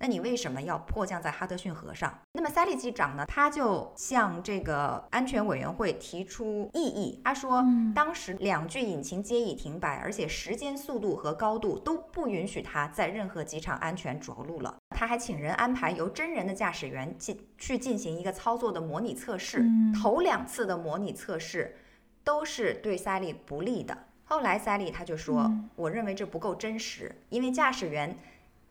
[0.01, 2.17] 那你为什么要迫降在哈德逊河上？
[2.31, 7.21] 那么萨利机长呢，他就向这个安全委员会提出异议。
[7.25, 7.61] 他说，
[7.93, 14.77] 当时两具引擎皆已停摆，而且时间、速度和高度都不允许他在任何机场安全着陆了。
[14.95, 19.65] 他还请人安排由真人的驾驶员进去进行一个操作的模拟测试。
[20.01, 21.75] 头两次的模拟测试
[22.23, 23.97] 都是对萨利不利的。
[24.29, 28.17] 后来塞利他就说，我认为这不够真实，因为驾驶员。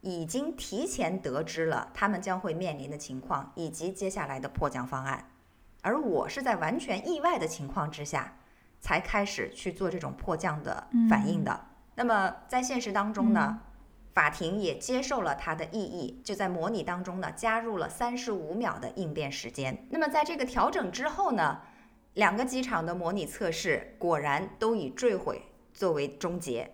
[0.00, 5.28] 已经提前得知了他们将会面临的情况以及接下来的迫降方案，
[5.82, 8.32] 而我是在完全意外的情况之下
[8.78, 11.60] 才开始去做这种迫降的反应的。
[11.96, 13.60] 那么在现实当中呢，
[14.14, 19.84] 法庭也接受了他的异议，就在模拟当中呢加入了三十五秒的应变时间。
[19.90, 21.60] 那么在这个调整之后呢，
[22.14, 25.42] 两个机场的模拟测试果然都以坠毁
[25.78, 26.68] 作为终结。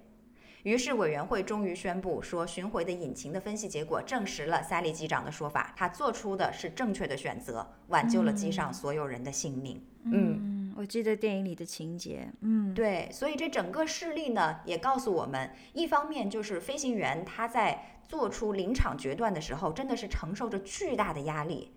[0.62, 9.78] 于是委员会终于宣布说，巡回的引擎的分析结果证实了萨利机长的说法，他做出的是正确的选择，挽救了机上所有人的性命。
[10.05, 12.32] 嗯，嗯，我记得电影里的情节。
[12.40, 21.74] 嗯，对，所以这整个事例呢，也告诉我们，一方面就是飞行员他在做出临场决断的时候，真的是承受着巨大的压力。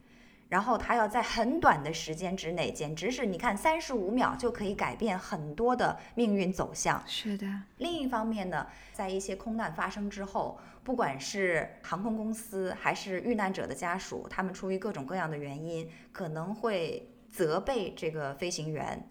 [0.49, 7.03] 然后他要在很短的时间之内，简直是你看三十五秒就可以改变很多的命运走向。
[7.05, 7.45] 是的。
[7.77, 19.09] 另一方面呢，在一些空难发生之后，不管是航空公司还是遇难者的家属，他们出于各种各样的原因，可能会责备这个飞行员。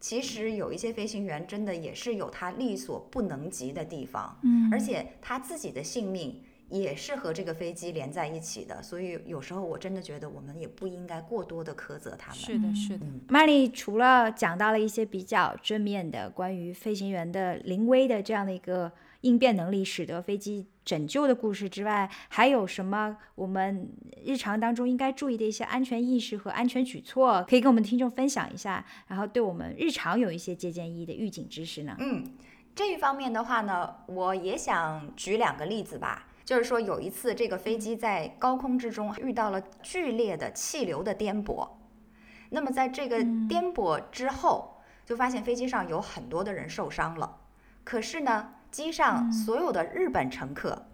[0.00, 12.38] 其实有一些飞行员真的也是有他力所不能及的地方，嗯而且他自己的性命也是和这个飞机连在一起的，所以有时候我真的觉得我们也不应该过多的苛责他们。
[12.38, 13.04] 是的，是的。
[13.28, 18.92] 曼丽除了讲到了一些比较正面的关于飞行员的临危的这样的一个
[19.22, 23.90] 应变能力，使得飞机拯救的故事之外，还有什么我们
[24.24, 31.96] 日常当中应该注意的一些安全意识和安全举措，可以跟我们听众分享一下，然后对我们日常有一些借鉴意义的预警知识呢？
[31.98, 32.24] 嗯，
[32.74, 36.28] 这一方面的话呢，我也想举两个例子吧。
[36.50, 41.68] 就是说，有一次这个飞机在高空之中遇到了剧烈的气流的颠簸，
[42.48, 47.36] 那么在这个颠簸之后，就发现飞机上有很多的人受伤了。
[47.84, 50.88] 可是呢，机上所有的日本乘客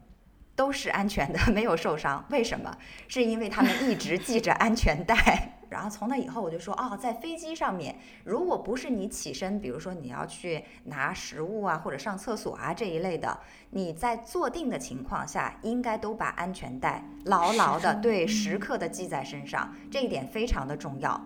[0.54, 2.22] 都是安全的， 没有受伤。
[2.28, 2.76] 为什么？
[3.08, 5.55] 是因为他们一直系着安全带。
[5.68, 13.38] 然后从那以后，我就说，哦，在飞机上面，如果不是你起身，比如说你要去拿食物啊，或者上厕所啊这一类的，
[13.70, 21.20] 你在坐定的情况下，应该都把安全带牢牢的对时刻的系在身上，这一点非常的重要。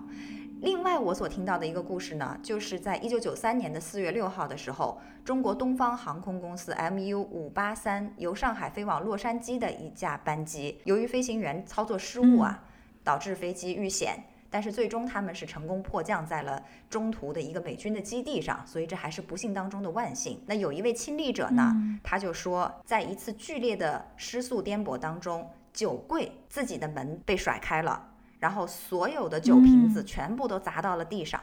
[0.63, 12.63] 另外，我所听到的一个故事呢，就是在一九九三年的四月六号的时候，中国东方航空公司 MU 五八三由上海飞往洛杉矶的一架班机，由于飞行员操作失误啊，
[13.03, 14.23] 导致飞机遇险。
[14.51, 20.43] 但是最终他们是成功迫降在了中途的一个美军的基地上，所以这还是不幸当中的万幸。
[20.47, 21.73] 那有一位亲历者呢，
[22.03, 28.09] 他就说，在一次剧烈的失速颠簸当中，酒柜自己的门被甩开了。
[28.41, 31.41] 然后所有的酒瓶子全部都砸到了地上，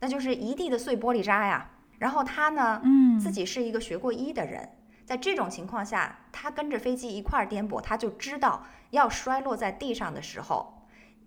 [0.00, 1.70] 那就是一地的碎玻璃渣呀。
[1.98, 4.66] 然后他呢，嗯自己是一个学过医的人，
[5.04, 10.77] 在这种情况下，他跟着飞机一块儿颠簸，他就知道要摔落在地上的时候，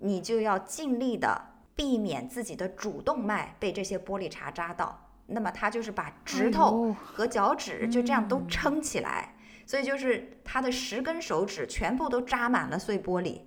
[0.02, 1.42] 你就要尽力的
[1.76, 5.08] 避免自己的主动脉被这些玻璃碴扎到。
[5.28, 9.34] 那么他就是把指头和脚趾就这样都撑起来，
[9.66, 13.42] 所以就是他的十根手指全部都扎满了碎玻璃。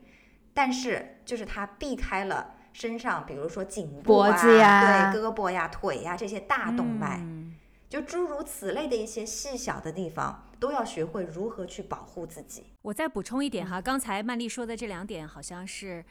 [0.55, 7.21] 但是就是他避开了身上，比如说颈部啊、脖子呀对胳膊呀、腿呀这些大动脉，
[7.91, 12.65] 就诸如此类的一些细小的地方，都要学会如何去保护自己。
[12.83, 16.05] 我再补充一点哈，刚才曼丽说的这两点好像是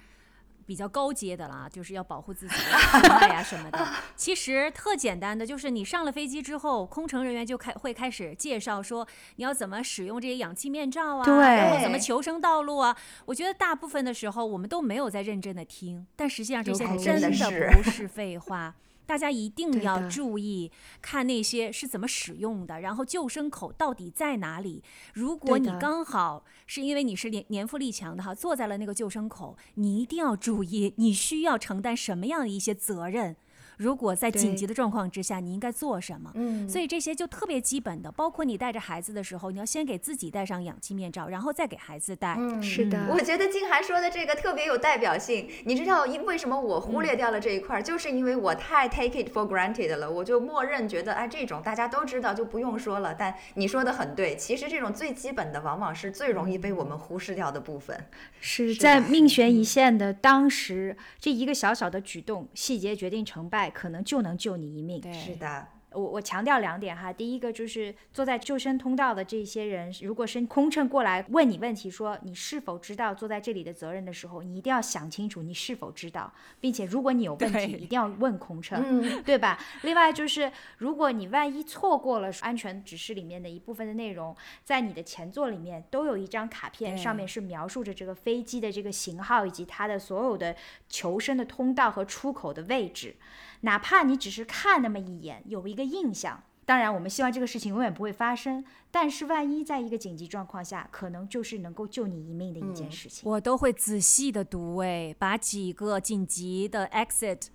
[0.66, 3.88] 比较高阶的啦，就是要保护自己的人脉呀什么的。
[4.16, 12.96] 其实特简单的，就是你上了飞机之后，空乘人员就开会开始介绍说你要怎么使用这些氧气面罩啊，然后怎么求生道路啊。
[13.26, 18.74] 我觉得大部分的时候我们都没有在认真的听，但实际上这些真的不是废话。
[19.06, 24.84] 大家一定要注意看那些是怎么使用的，然后救生口到底在哪里。
[25.14, 33.36] 如果你刚好是因为你是年年富力强的哈，坐在了那个救生口，你一定要注意，你需要承担什么样的一些责任。
[33.78, 36.32] 如果在紧急的状况之下，你应该做什么？
[36.36, 42.36] 嗯，所以这些就特别基本的，包括你带着孩子的时候，你要先给自己戴上氧气面罩，然后再给孩子戴。
[42.38, 45.50] 嗯是的我觉得静涵说的这个特别有代表性。
[45.66, 53.14] 你知道因为什么我忽嗯略掉了这一块儿，就是因为我太 take it for granted 了，我就默认觉得哎这种大家都知道就不用说了。
[53.14, 58.08] 但你说的很对，其实这种最基本的往往是最容易被我们忽视掉的部分。
[58.40, 65.02] 是是在命悬一线的当时，这一个小小的举动，细节决定成败，可能就能救你一命。
[65.14, 78.82] 是的，我我强调两点哈，第一个就是坐在救生通道的这些人，如果是空乘过来问你问题，说你是否知道坐在这里的责任的时候，你一定要想清楚你是否知道，并且如果你有问题，一定要问空乘。
[78.84, 79.60] 嗯， 对吧？
[79.84, 90.56] 另外就是，如果你万一错过了安全指示里面的一部分的内容，在你的前座里面都有一张卡片，上面是描述着这个飞机的这个型号以及它的所有的
[90.90, 93.16] 求生的通道和出口的位置。
[93.64, 96.42] 哪怕你只是看那么一眼，有一个印象。
[96.66, 103.30] 当然，我们希望这个事情永远不会发生，但是万一在一个紧急状况下，可能就是能够救你一命的一件事情。
[103.30, 107.48] 我都会仔细的读，哎，把几个紧急的 exit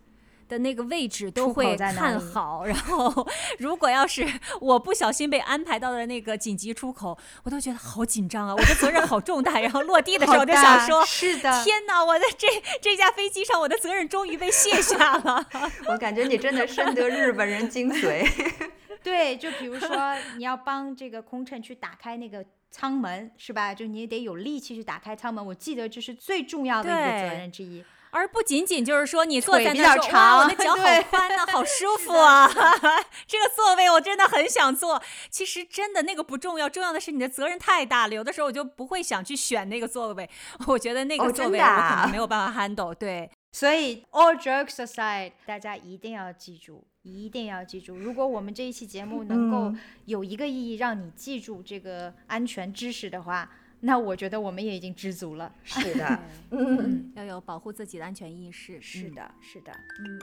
[0.49, 2.65] 的那个位置都会看好。
[2.65, 3.27] 然后，
[3.59, 4.27] 如果要是
[4.61, 9.61] 我不小心被安排到了那个紧急出口，我都觉得好紧张啊，我的责任好重大。
[9.61, 11.05] 然后落地的时候，我就想说。
[11.05, 12.05] 是的，天哪！
[12.05, 12.47] 我在这
[12.81, 15.45] 这架飞机上，我的责任终于被卸下了。
[15.87, 18.27] 我感觉你真的深得日本人精髓。
[19.03, 23.75] 对，就比如说你要帮这个空乘去打开那个舱门，是吧？
[23.75, 25.45] 就你得有力气去打开舱门。
[25.45, 27.85] 我记得这是最重要的一个责任之一。
[28.11, 32.49] 而不仅仅就是说你坐腿比较在那儿说哇，我的脚 好宽呐、好舒服啊！
[33.27, 35.03] 这个座位我真的很想坐。
[35.31, 38.15] 其实真的那个不重要，重要的是你的责任太大了。
[38.15, 40.29] 有的时候我就不会想去选那个座位，
[40.67, 42.95] 我觉得那个座位我可能没有办法 handle。
[42.95, 47.95] 对， 所以，all jokes aside，大家一定要记住，一定要记住。
[47.97, 53.51] 如果我们这一期节目能够嗯有一个意义让你记住这个安全知识的话，
[53.81, 55.55] 那我觉得我们也已经知足了。
[55.63, 56.21] 是的，
[56.51, 58.79] 嗯，要有保护自己的安全意识。
[58.79, 59.73] 嗯是的，是的。
[59.73, 60.19] 嗯。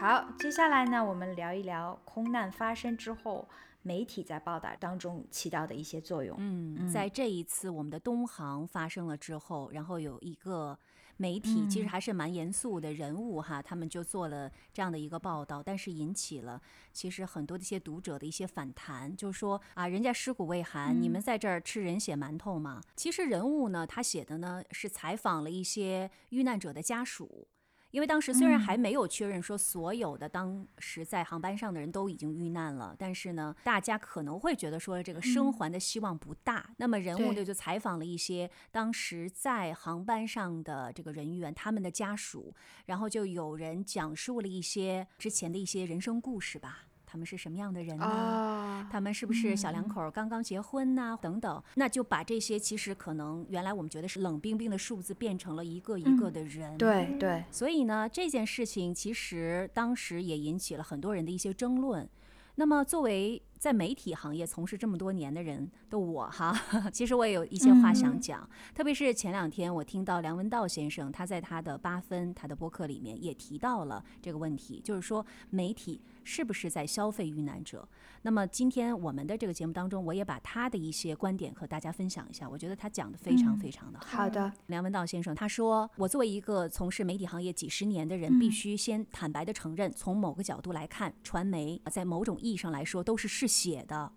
[0.00, 3.48] 好，接下来呢，我们聊一聊空难发生之后，
[3.82, 6.36] 媒体在报道当中起到的一些作用。
[6.40, 10.76] 嗯，在这一次我们的东航发生了之后，然后有一个
[11.22, 16.60] 媒体，其实还是蛮严肃的人物哈，他们就做了这样的一个报道，但是引起了
[16.92, 22.80] 其实很多的一些读者的一些反弹，就是说啊，人家尸骨未寒，你们在这儿吃人血馒头吗？
[22.96, 27.46] 其实人物呢，他写的呢是采访了一些遇难者的家属。
[27.92, 36.70] 因为当时虽然还没有确认说所有的当时在航班上的人都已经遇难了，但是呢，大家可能会觉得说这个生还的希望不大。
[36.78, 42.54] 那么人物就就采访了一些当时在航班上的这个人员，他们的家属，
[42.86, 46.86] 然后就有人讲述了一些之前的一些人生故事吧。
[47.12, 48.06] 他们是什么样的人呢？
[48.06, 56.78] 哦，他们是不是小两口刚刚结婚呐、等等，那就把这些其实可能原来我们觉得是冷冰冰的数字，变成了一个一个的人。
[56.78, 62.08] 对对，所以呢，这件事情其实当时也引起了很多人的一些争论。
[62.54, 66.52] 那么，作为在媒体行业从事这么多年的人的我哈，
[66.92, 68.50] 其实我也有一些话想讲。
[68.74, 77.88] 特别是前两天我听到梁文道先生他在他的八分他的播客里面也提到了这个问题，就是说媒体是不是在消费遇难者？
[78.22, 82.50] 那么今天我们的这个节目当中，我也把他的一些观点和大家分享一下。
[82.50, 84.24] 我觉得他讲的非常非常的好。
[84.24, 94.12] 好的，梁文道先生他说：“我作为一个从事媒体行业几十年的人，必须先坦白的承认，从某个角度来看，传媒在某种意义上来说都是嗜血的。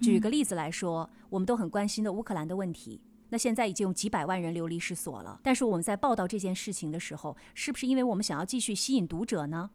[0.00, 3.02] 举个例子来说，我们都很关心的乌克兰的问题。”
[3.32, 9.70] 那现在已经有几百万人流离失所了，但是我们在报道这件事情的时候，是不是因为我们想要继续吸引读者呢？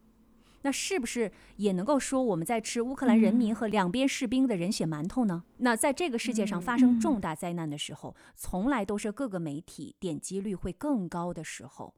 [0.63, 5.43] 那是不是也能够说我们在吃乌克兰人民和两边士兵的人血馒头呢？
[5.59, 11.93] 那在这个世界上发生重大灾难的时候，从来都是各个媒体点击率会更高的时候，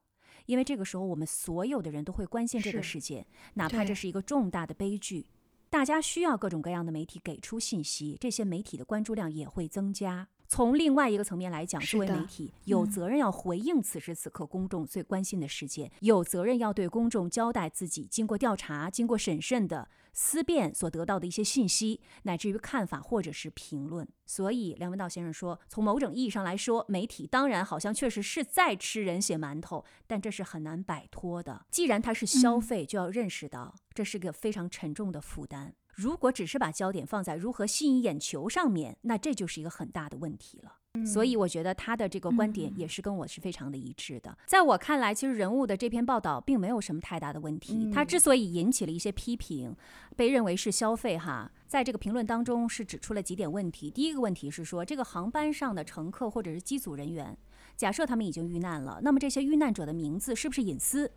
[0.46, 5.26] 因为这个时候我们所有的人都会关心这个事件，哪怕这是一个重大的悲剧。
[5.70, 10.28] 大家需要各种各样的媒体给出信息，这些媒体的关注量也会增加。
[10.48, 19.90] 从另外一个层面来讲，作为媒体，有责任要回应此时此刻公众最关心的事件，有责任要对公众交代自己经过调查、经过审慎的
[20.20, 24.08] 思辨所得到的一些信息，乃至于看法或者是评论。
[24.26, 31.68] 所以，梁文道先生说，从某种意义上来说，媒体当然好像确实是在吃人血馒头，但这是很难摆脱的。
[31.70, 35.76] 既然它是消费，就要认识到这是个非常沉重的负担。
[35.94, 40.78] 如果只是把焦点放在如何吸引眼球上面，那这就是一个很大的问题了。
[41.06, 44.38] 所以我觉得他的这个观点也是跟我是非常的一致的。
[44.46, 47.92] 在我看来，其实人物的这篇报道并没有什么太大的问题。
[47.94, 49.76] 他之所以引起了一些批评，
[50.16, 53.90] 被认为是消费哈，在这个评论当中是指出了几点问题。
[53.90, 57.38] 第一个问题是说，这个航班上的乘客或者是机组人员，
[57.76, 61.12] 假设他们已经遇难了，那么这些遇难者的名字是不是隐私？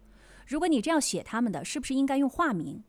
[0.47, 2.83] 如果你这样写他们的，是不是应该用化名？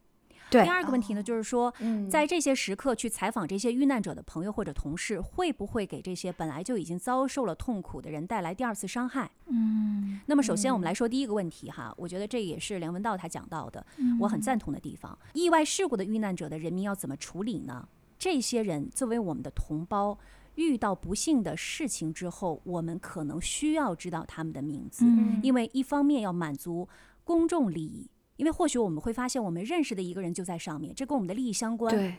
[0.51, 9.31] 对第二个问题呢，就是说，嗯在这些时刻去采访这些遇难者的朋友或者同事，会不会给这些本来就已经遭受了痛苦的人带来第二次伤害？
[9.47, 13.85] 嗯，那么首先我们来说第一个问题哈，我觉得这也是梁文道他讲到的，
[14.19, 15.17] 我很赞同的地方。
[15.33, 17.87] 意外事故的遇难者的人民要怎么处理呢？
[18.19, 20.19] 这些人作为我们的同胞。
[20.55, 25.05] 遇到不幸的事情之后，我们可能需要知道他们的名字，
[25.41, 26.89] 因为一方面要满足
[27.23, 28.09] 公众利益，
[28.41, 31.95] 因为或许我们会发现我们认识的一个人就在上面，这跟我们的利益相关。
[31.95, 32.15] 对，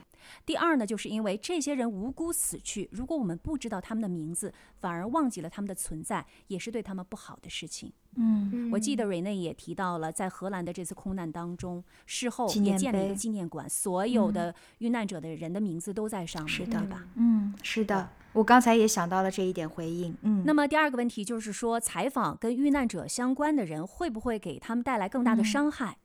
[0.47, 7.93] 第二呢，就是因为这些人无辜死去，如果我们不知道他们的名字，反而忘记了他们的存在，也是对他们不好的事情。
[8.15, 17.05] 嗯，我记得瑞内也提到了，在荷兰的这次空难当中，事后纪念也建了一个纪念馆，所有的遇难者的人的名字都在上面，是的对吧？
[17.17, 20.17] 嗯，是的，我刚才也想到了这一点回应。
[20.23, 25.97] 嗯，那么第二个问题就是说，采访跟遇难者相关的人会不会给他们带来更大的伤害？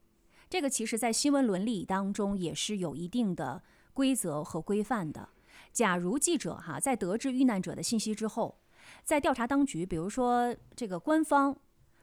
[0.50, 3.62] 这个其实在新闻伦理当中也是有一定的
[3.94, 5.30] 规则和规范的。
[5.74, 8.58] 假如记者哈在得知遇难者的信息之后，
[9.04, 11.56] 在调查当局，比如说这个官方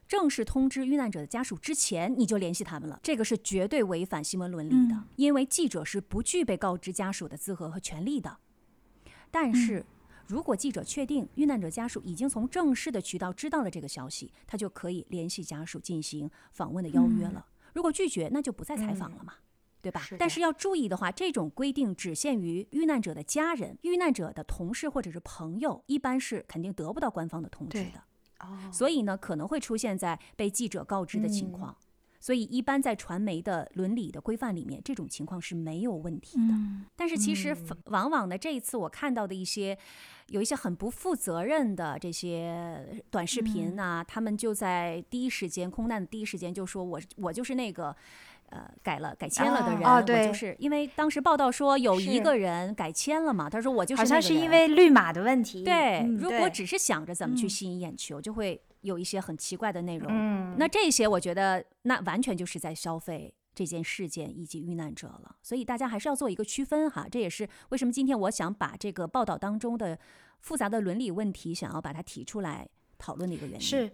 [0.07, 8.37] 正式通知遇难者的家属之前，你就联系他们了，这个是绝对违反新闻伦理的，因为记者是不具备告知家属的资格和权利的。
[9.31, 9.83] 但是，
[10.27, 17.45] 如果记者确定遇难者家属已经从正式的渠道知道了这个消息，他就可以联系家属进行访问的邀约了。
[17.75, 19.33] 如果拒绝，那就不再采访了嘛。
[19.81, 28.01] 对吧但是要注意的话，这种规定只限于遇难者的家人、遇难者的同事或者是朋友，一般是肯定得不到官方的通知的。
[28.39, 31.77] 哦，所以呢，可能会出现在被记者告知的情况。
[32.25, 36.55] 所以，一般在传媒的伦理的规范里面，这种情况是没有问题的。
[36.95, 37.55] 但是，其实
[37.91, 39.77] 往往呢，这一次我看到的一些
[40.29, 47.95] 有一些很不负责任的这些短视频呐、他们就在第一时间空难的第一时间就说我我就是那个。
[48.49, 55.63] 呃，改了改签了的人，哦对我就是因为当时报道说有一个人改签了嘛，他说我就是好像是因为绿码的问题。
[55.63, 60.07] 对，嗯如果只是想着怎么去吸引眼球，就会有一些很奇怪的内容。
[60.09, 65.35] 嗯那这些我觉得那完全就是在消费这件事件以及遇难者了。
[65.41, 67.05] 所以大家还是要做一个区分哈。
[67.11, 69.99] 这也是为什么今天我想把这个报道当中的
[70.39, 73.61] 复杂的伦理问题，想要把它提出来讨论的一个原因。
[73.61, 73.91] 是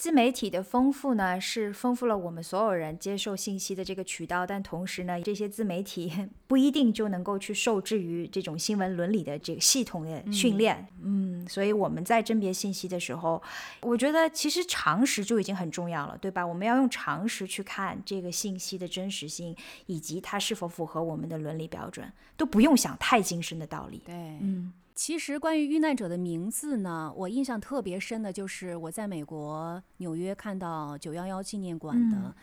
[0.00, 6.10] 自媒体的丰富呢，是丰富了我们所有人接受信息的这个渠道，但同时呢，这些自媒体
[6.46, 10.88] 不一定就能够去受制于这种新闻伦理的这个系统的训练。
[11.02, 13.42] 嗯所以我们在甄别信息的时候，
[13.82, 16.46] 我觉得其实常识就已经很重要了，对吧？
[16.46, 24.00] 我们要用常识去看这个信息的真实性，以及它是否符合我们的伦理标准，都不用想太精深的道理。
[24.06, 32.36] 对，嗯其实关于遇难者的名字呢，我印象特别深的就是我在美国纽约看到九幺幺纪念馆嗯的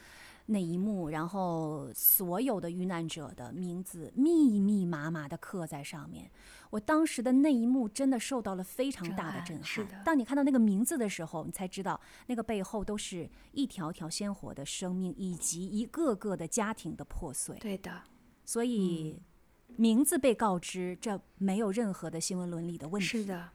[0.48, 6.32] 那一幕，然后所有的遇难者的名字密密麻麻的刻在上面。
[6.72, 9.58] 我当时的那一幕真的受到了非常大的震。
[9.58, 17.56] 撼是的当你看到那个名字的时候，你才知道那个背后都是一条条鲜活的生命，以及一个个的家庭的破碎。
[17.60, 18.02] 对的，
[18.46, 19.22] 所以。
[19.76, 23.08] 名字被告知，这没有任何的新闻伦理的问题。
[23.08, 23.50] 是的，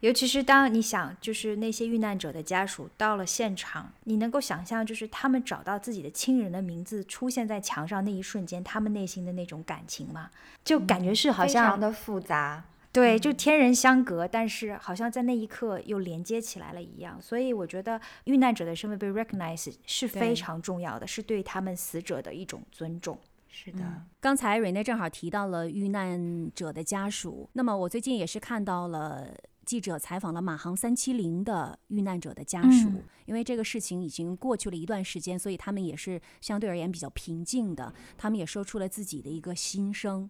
[0.00, 10.30] 尤其是当你想，就是那些遇难者的家属到了现场，你能够想象，就是他们找到自己的亲人的名字出现在墙上那一瞬间，他们内心的那种感情吗？
[10.62, 12.64] 就感觉是好像、非常的复杂。
[12.92, 17.18] 对，就天人相隔，但是好像在那一刻又连接起来了一样。
[17.20, 23.18] 所以我觉得遇难者的身份被 recognize 是非常重要的，是对他们死者的一种尊重。
[23.54, 29.32] 是的，刚才瑞内正好提到了遇难者的家属，那么我最近也是看到了
[29.64, 40.28] 记者采访了马航三七零的遇难者的家属，嗯因为这个事情已经过去了一段时间，所以他们也是相对而言比较平静的，他们也说出了自己的一个心声。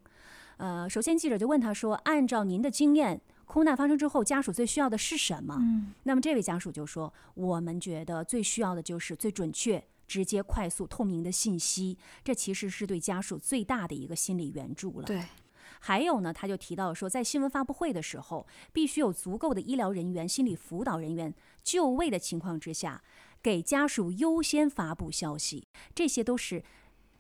[0.59, 15.23] 呃，首先记者就问他说：“按照您的经验，空难发生之后，家属最需要的是什么？”嗯那么这位家属就说：“我们觉得最需要的就是最准确、直接、快速、透明的信息，这其实是对家属最大的一个心理援助了。”对，
[15.81, 23.03] 还有呢，他就提到说，在新闻发布会的时候，必须有足够的医疗人员、心理辅导人员就位的情况之下，
[23.43, 26.63] 给家属优先发布消息，这些都是。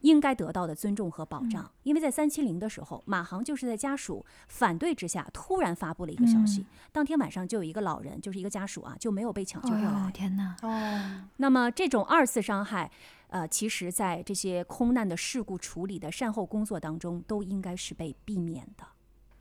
[0.04, 9.88] 应该得到的尊重和保障，因为在三七零的时候，马航就是在家属反对之下突然发布了一个消息，嗯当天晚上就有一个老人，就是一个家属啊，就没有被抢救过来。
[9.88, 12.90] 哦天哪，哦，那么这种二次伤害，
[13.28, 18.84] 呃，其实在这些空难的事故处理的善后工作当中，都应该是被避免的。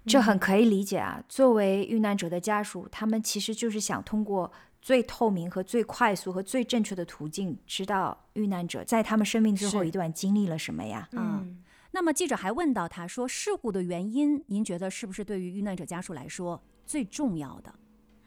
[0.05, 1.23] 这很可以理解啊。
[1.29, 4.51] 作为遇难者的家属，他们其实就是想通过
[4.83, 11.07] 最透明和最快速和最正确的途径，知道遇难者在他们生命最后一段经历了什么呀？
[11.13, 17.73] 嗯，那么记者还问到他说，事故的原因，您觉得是不是对于遇难者家属来说最重要的？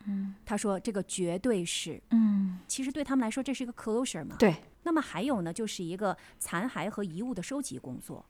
[0.07, 2.03] 嗯，他说这个绝对是。
[2.09, 4.37] 嗯，其实对他们来说，这是一个 closure 嘛。
[4.39, 4.55] 对。
[4.83, 8.25] 那么还有呢，就是一个残骸和遗物的收集工作。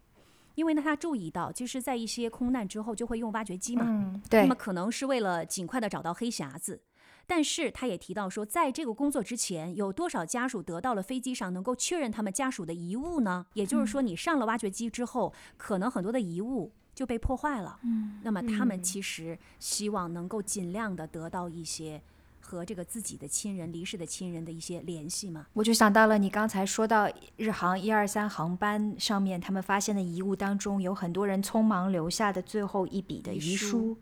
[0.57, 6.81] 因为呢，他注意到，就是在一些空难之后，就会用挖掘机嘛，嗯，那么，可能是为了尽快的找到黑匣子。
[7.27, 13.47] 但是他也提到说，在这个工作之前，有多少家属得到了飞机上能够确认他们家属的遗物呢？
[13.55, 17.81] 也就是说，你上了挖掘机之后，可能很多的遗物就被破坏了。
[17.83, 22.01] 嗯，那么他们嗯其实希望能够尽量的得到一些
[22.47, 25.47] 和这个自己的亲人离世的亲人的一些联系吗。
[25.53, 33.99] 我就想到了你刚才说到日航一二三航班上面，他们发现的遗物当中，有很多人匆忙留下的最后一笔的遗书。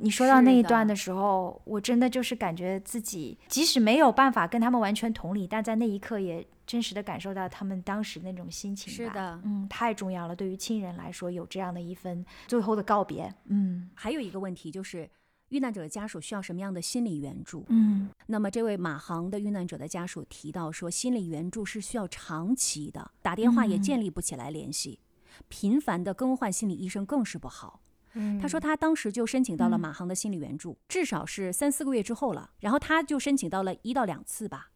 [0.00, 9.10] 你说到那一段的时候，我真的就是感觉自己即使没有办法跟他们完全同理，但在那一刻也真实的感受到他们当时那种心情吧。
[9.10, 13.34] 是的嗯，太重要了，对于亲人来说，有这样的一份最后的告别。
[13.46, 15.08] 嗯还有一个问题就是，
[15.50, 17.64] 遇难者的家属需要什么样的心理援助？
[17.68, 25.00] 嗯那么，这位马航的遇难者的家属提到说，心理援助是需要长期的，打电话也嗯建立不起来联系，
[25.48, 27.80] 频繁的更换心理医生更是不好。
[28.14, 34.70] 嗯他说他当时就申请到了嗯马航的心理援助，至少是三四个月之后了，然后他就申请到了一到两次吧。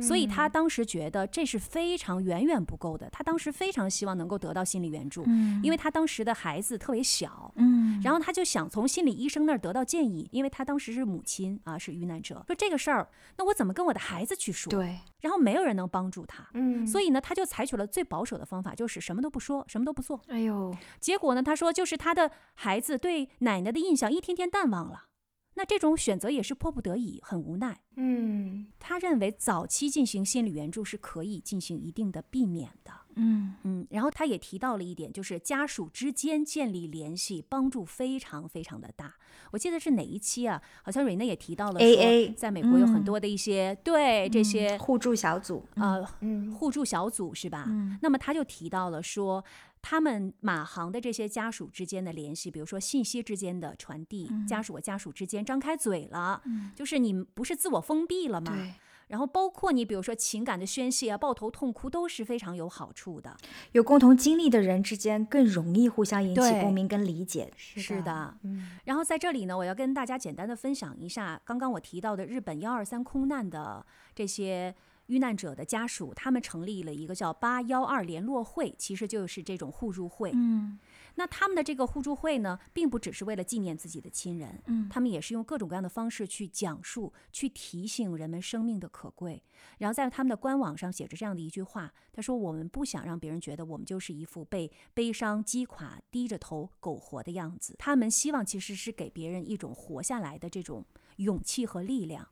[0.00, 14.70] 所以他当时觉得这是非常远远不够的，他当时非常希望能够得到心理援助，嗯因为他当时的孩子特别小，嗯，然后他就想从心理医生那儿得到建议，因为他当时是母亲啊，是遇难者，说这个事儿，那我怎么跟我的孩子去说？
[14.70, 20.20] 对，然后没有人能帮助他，嗯，所以呢，他就采取了最保守的方法，就是什么都不说，什么都不做。
[20.28, 25.04] 哎呦，结果呢，他说就是他的孩子对奶奶的印象一天天淡忘了。
[25.54, 27.78] 那这种选择也是迫不得已，很无奈。
[27.94, 32.92] 嗯他认为早期进行心理援助是可以进行一定的避免的。
[33.16, 39.14] 嗯嗯，然后他也提到了一点，就是家属之间建立联系，帮助非常非常的大。
[39.50, 40.62] 我记得是哪一期啊？
[40.82, 47.66] 好像瑞内也提到了说 AA 在美国有很嗯多的一些、对这些、互助小组，啊嗯互助小组是吧？
[47.68, 49.44] 嗯那么他就提到了说，
[49.82, 56.40] 他们马航的这些家属之间的联系，比如说信息之间的传递，家属和家属之间张开嘴了，
[56.74, 58.54] 就是你们不是自我封闭了吗？
[58.54, 58.74] 对，
[59.08, 63.36] 然后包括你比如说情感的宣泄啊、抱头痛哭，都是非常有好处的。
[63.72, 67.52] 有共同经历的人之间更容易互相引起共鸣跟理解。
[67.56, 73.84] 是的，嗯然后在这里呢，我要跟大家简单的分享一下刚刚我提到的日本幺二三空难的
[74.14, 74.74] 这些
[75.06, 80.32] 遇难者的家属，他们成立了一个叫八幺二联络会，其实就是这种互助会。
[80.34, 80.78] 嗯
[81.16, 89.42] 那他们的这个互助会呢，并不只是为了纪念自己的亲人，嗯他们也是用各种各样的方式去讲述、去提醒人们生命的可贵。
[89.76, 97.76] 然后在他们的官网上写着这样的一句话：他说，我们不想让别人觉得我们就是一副被悲伤击垮、低着头苟活的样子。
[97.78, 100.82] 他们希望其实是给别人一种活下来的这种
[101.22, 102.28] 勇气和力量。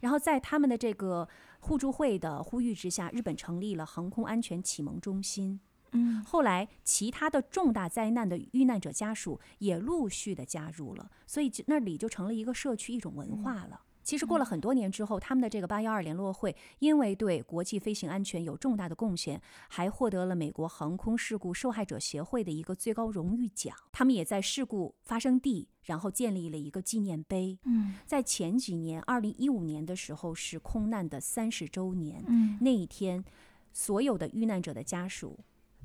[0.00, 5.58] 然后在他们的这个互助会的呼吁之下，日本成立了航空安全启蒙中心。
[5.96, 13.80] 嗯后来，其他的重大灾难的遇难者家属也陆续的加入了，所以就那里就成了一个社区，一种文化了。
[14.04, 23.74] 其实过了很多年之后，他们的这个八幺二联络会，因为对国际飞行安全有重大的贡献，还获得了美国航空事故受害者协会的一个最高荣誉奖。
[23.90, 27.58] 他们也在事故发生地，然后建立了一个纪念碑。
[27.64, 33.24] 嗯在前几年，二零一五年的时候是空难的三十周年，嗯那一天，
[33.72, 35.38] 所有的遇难者的家属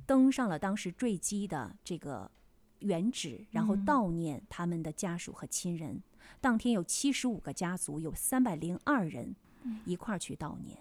[0.05, 2.29] 登上了当时坠机的这个
[2.79, 6.03] 原址，然后悼念他们的家属和亲人。
[6.41, 9.35] 当天有七十五个家族，有三百零二人
[9.85, 10.77] 一块儿去悼念。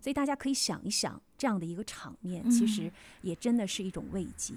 [0.00, 2.92] 所以大家可以想一想，这样的一个场面，其实
[3.22, 4.54] 也真的是一种慰藉。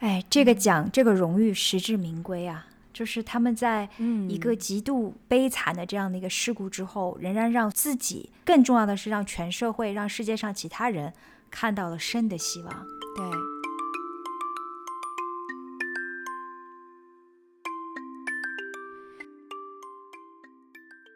[0.00, 2.66] 哎，这个奖，这个荣誉实至名归啊！
[2.92, 11.12] 就是他们在嗯一个极度悲惨的这样的一个事故之后，仍然让自己，更重要的是让全社会、让世界上其他人
[11.48, 12.86] 看到了生的希望。
[13.16, 13.51] 对。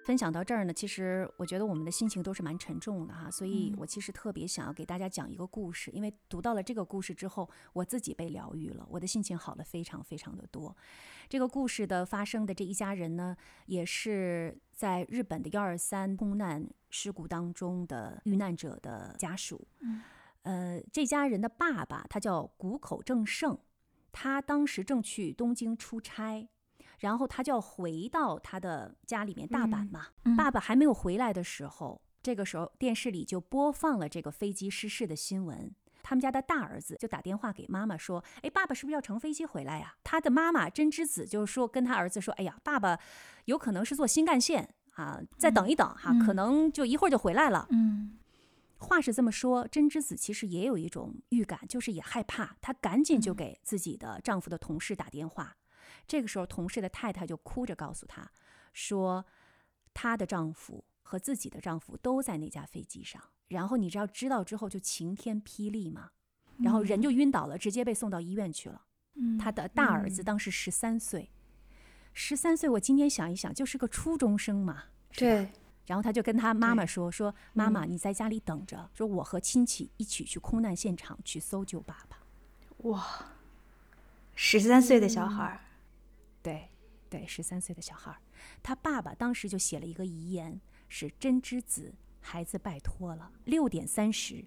[0.06, 10.76] 分享到这儿呢，其实我觉得我们的心情都是蛮沉重的哈，所以我其实特别想要给大家讲一个故事，因为读到了这个故事之后，我自己被疗愈了，我的心情好了非常非常的多。
[11.28, 19.66] 这个故事的发生的这一家人呢，也是在日本的幺二三空难事故当中的遇难者的家属。
[20.42, 23.58] 呃，这家人的爸爸他叫谷口正胜，
[24.12, 26.48] 他当时正去东京出差，
[26.98, 30.06] 然后他就要回到他的家里面大阪嘛。
[30.36, 35.74] 爸爸还没有回来的时候，这个时候电视里就播放了这个飞机失事的新闻。
[36.02, 42.96] 他们家的大儿子就打电话给妈妈说：“哎，爸爸是不是要乘飞机回来呀？”他的妈妈真之子就说跟他儿子说：“哎呀，爸爸
[43.46, 48.18] 有可能是坐新干线啊，再等一等哈，可能就一会儿就回来了。”嗯
[48.78, 55.56] 话是这么说，真之子其实也有一种预感，就是也害怕，她赶紧就给自己的丈夫的同事打电话。
[56.06, 58.30] 这个时候，同事的太太就哭着告诉她
[58.72, 59.24] 说，
[59.92, 63.22] 她的丈夫和自己的丈夫都在那架飞机上。
[63.48, 66.10] 然后你知道知道之后就晴天霹雳嘛，
[66.58, 68.82] 然后人就晕倒了，直接被送到医院去了。
[69.14, 71.30] 嗯他的大儿子当时十三岁，
[72.12, 74.84] 十三岁，我今天想一想，就是个初中生嘛。
[75.12, 75.48] 对，
[75.86, 82.18] 然后他就跟他妈妈说：“说妈妈，你在家里等着，说我和亲戚一起去空难现场去搜救爸爸。
[82.88, 83.06] 哇，
[84.34, 85.60] 十三岁的小孩儿，”
[86.46, 86.70] 对，
[87.10, 88.18] 对，十三岁的小孩儿，
[88.62, 94.44] 他爸爸当时就写了一个遗言，是真之子，孩子拜托了，六点三十，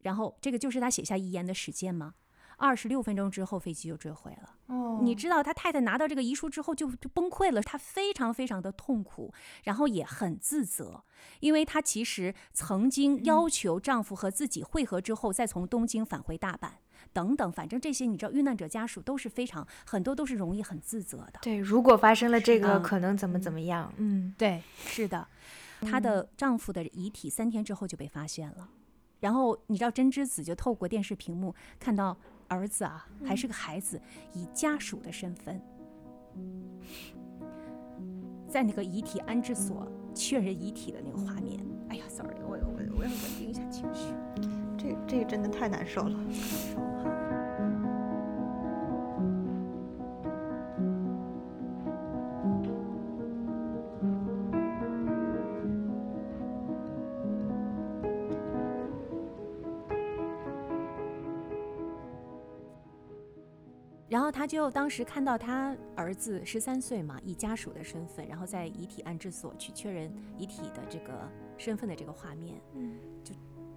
[0.00, 2.16] 然后这个就是他写下遗言的时间吗？
[2.58, 4.56] 二十六分钟之后，飞机就坠毁了。
[4.66, 5.00] 哦。
[5.00, 9.32] 你知道他太太拿到这个遗书之后就就崩溃了，她非常非常的痛苦，
[9.64, 11.02] 然后也很自责，
[11.40, 16.72] 因为她其实曾经要求丈夫和自己会合之后，再从东京返回大阪
[17.12, 21.40] 等等，反正这些你知道，遇难者家属都是非常很多都是容易很自责的。
[21.42, 23.92] 对，如果发生了这个，嗯可能怎么怎么样？
[23.96, 25.26] 嗯对，是的，
[25.80, 28.68] 她的丈夫的遗体三天之后就被发现了，
[29.20, 32.16] 然后你知道真之子就透过电视屏幕看到
[32.48, 34.00] 儿子啊，还是个孩子，
[34.32, 35.60] 以家属的身份，
[38.48, 41.58] 在那个遗体安置所确认遗体的那个画面。
[41.90, 44.12] 哎呀，sorry，我我我要稳定一下情绪。
[44.78, 46.16] 这这个真的太难受了。
[64.10, 71.12] 然后他就当时看到他儿子十三岁嘛，以家属的身份，然后在遗体安置所去确认遗体的这个
[71.58, 72.58] 身份的这个画面，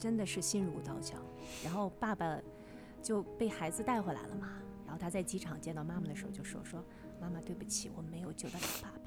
[0.01, 1.15] 真的是心如刀绞。
[1.63, 2.39] 然后爸爸
[3.03, 4.49] 就被孩子带回来了嘛，
[4.83, 6.83] 然后他在机场见到妈妈的时候就说：“说
[7.21, 8.97] 妈妈对不起，我没有救得了爸爸。”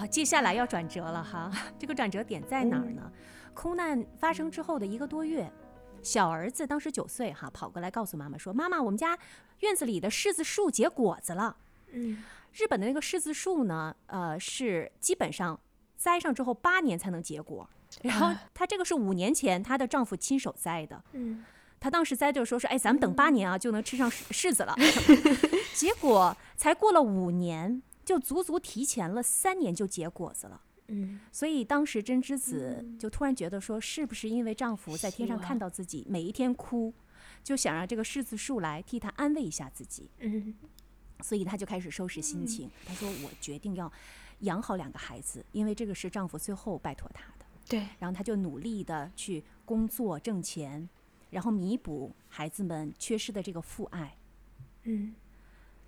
[0.00, 3.10] 啊，接下来要转折了哈，这个转折点在哪儿呢？
[3.54, 5.50] 空难发生之后的一个多月，
[6.00, 9.18] 小儿子当时九岁哈，跑过来告诉妈妈说：“妈妈，我们家
[9.58, 11.56] 院子里的柿子树结果子了。”
[11.92, 12.22] 嗯，
[12.52, 15.58] 日本的那个柿子树呢，呃，是基本上
[15.96, 17.68] 栽上之后八年才能结果。
[18.02, 21.44] 然后她这个是五年前她的丈夫亲手栽的，嗯，
[21.78, 24.76] 她当时栽就说说，哎，咱们等八年啊就能吃上柿柿子了。
[25.74, 30.60] 结果才过了五年，就足足提前了三年就结果子了。
[30.88, 36.92] 嗯，所以当时真之子就突然觉得说，是不是因为丈夫在天上看到自己每一天哭，
[37.44, 40.54] 就想让这个柿子树来替她安慰一下自己，嗯，
[41.22, 42.68] 所以她就开始收拾心情。
[42.84, 43.90] 她说：“我决定要
[44.40, 47.39] 养好两个孩子，因为这个是丈夫最后拜托她的。”
[47.70, 50.88] 对，然后他就努力的去工作挣钱，
[51.30, 54.16] 然后弥补孩子们缺失的这个父爱。
[54.82, 55.14] 嗯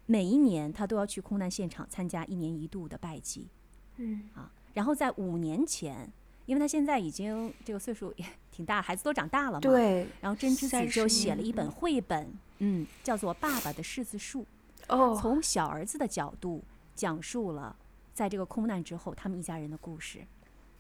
[0.06, 3.48] 每一年他都要去空难现场参加一年一度的拜祭。
[3.96, 6.10] 嗯啊，然后在五年前，
[6.46, 9.60] 因为他现在已经这个岁数也 挺大，孩子都长大了嘛，。
[9.60, 14.42] 对，然后真之子就写了一本绘本，嗯，叫做《爸爸的柿子树》，
[14.88, 16.62] 哦，从小儿子的角度
[16.94, 17.74] 讲述了
[18.12, 20.24] 在这个空难之后他们一家人的故事。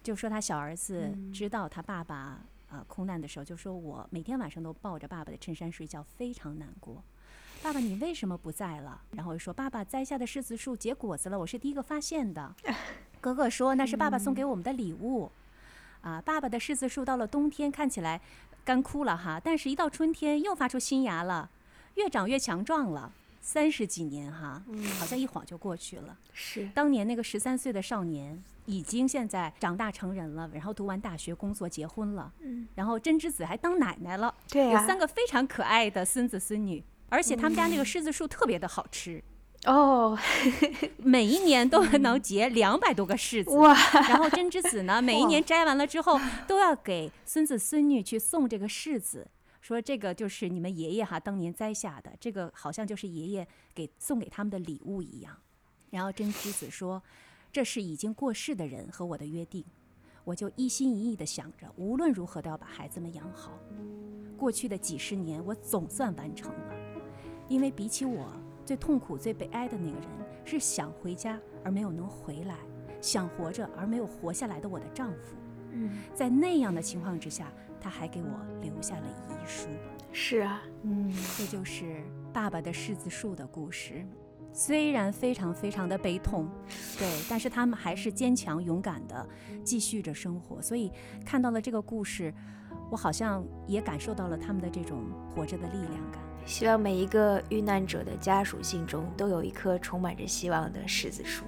[0.02, 7.02] 就说他小儿子嗯知道他爸爸呃空难的时候，就说我每天晚上都抱着爸爸的衬衫睡觉，非常难过。
[7.62, 12.52] 爸爸，你为什么不在了？”然后说：“爸爸栽下的柿子树结果子了，我是第一个发现的。
[13.20, 15.30] ”哥哥说：“那是爸爸送给我们的礼物。”
[16.02, 18.20] 啊，爸爸的柿子树到了冬天看起来
[18.64, 21.48] 干枯了哈，但是一到春天又发出新芽了，
[21.94, 23.12] 越长越强壮了。
[23.44, 24.62] 三十几年哈，
[24.98, 26.16] 好像一晃就过去了。
[26.32, 32.32] 是当年那个十三岁的少年，已经现在长大成人了，然后读完大学、工作、结婚了。
[32.40, 39.22] 嗯，然后真之子还当奶奶了，对呀、有三个非常可爱的孙子孙女，而且他们家那个柿子树特别的好吃，
[39.66, 40.16] 哦，
[40.98, 43.50] 每一年都能结两百多个柿子。
[43.56, 49.26] 哇，然后真之子呢， 每一年摘完了之后， 都要给孙子孙女去送这个柿子，
[49.62, 55.34] 说这个就是你们爷爷哈当年栽下的，这个好像就是爷爷给送给他们的礼物一样。
[55.88, 57.00] 然后真之子说，
[57.52, 59.64] 这是已经过世的人和我的约定，
[60.24, 63.56] 我就一心一意的想着，无论如何都要把孩子们养好。
[64.36, 66.74] 过去的几十年，我总算完成了，
[67.48, 68.34] 因为比起我，
[68.66, 70.08] 最痛苦、最悲哀的那个人
[70.44, 72.56] 是想回家而没有能回来，
[73.00, 75.36] 想活着而没有活下来的我的丈夫。
[75.70, 77.52] 嗯，在那样的情况之下，
[77.82, 78.28] 他还给我
[78.60, 79.66] 留下了遗书。
[80.12, 84.06] 是啊，嗯，这就是爸爸的柿子树的故事。
[84.54, 86.46] 虽然非常非常的悲痛，
[86.98, 89.26] 对，但是他们还是坚强勇敢的
[89.64, 90.60] 继续着生活。
[90.60, 90.92] 所以
[91.24, 92.32] 看到了这个故事，
[92.90, 95.04] 我好像也感受到了他们的这种
[95.34, 96.20] 活着的力量感。
[96.44, 101.44] 希望每一个遇难者的家属心中都有一棵充满着希望的柿子树。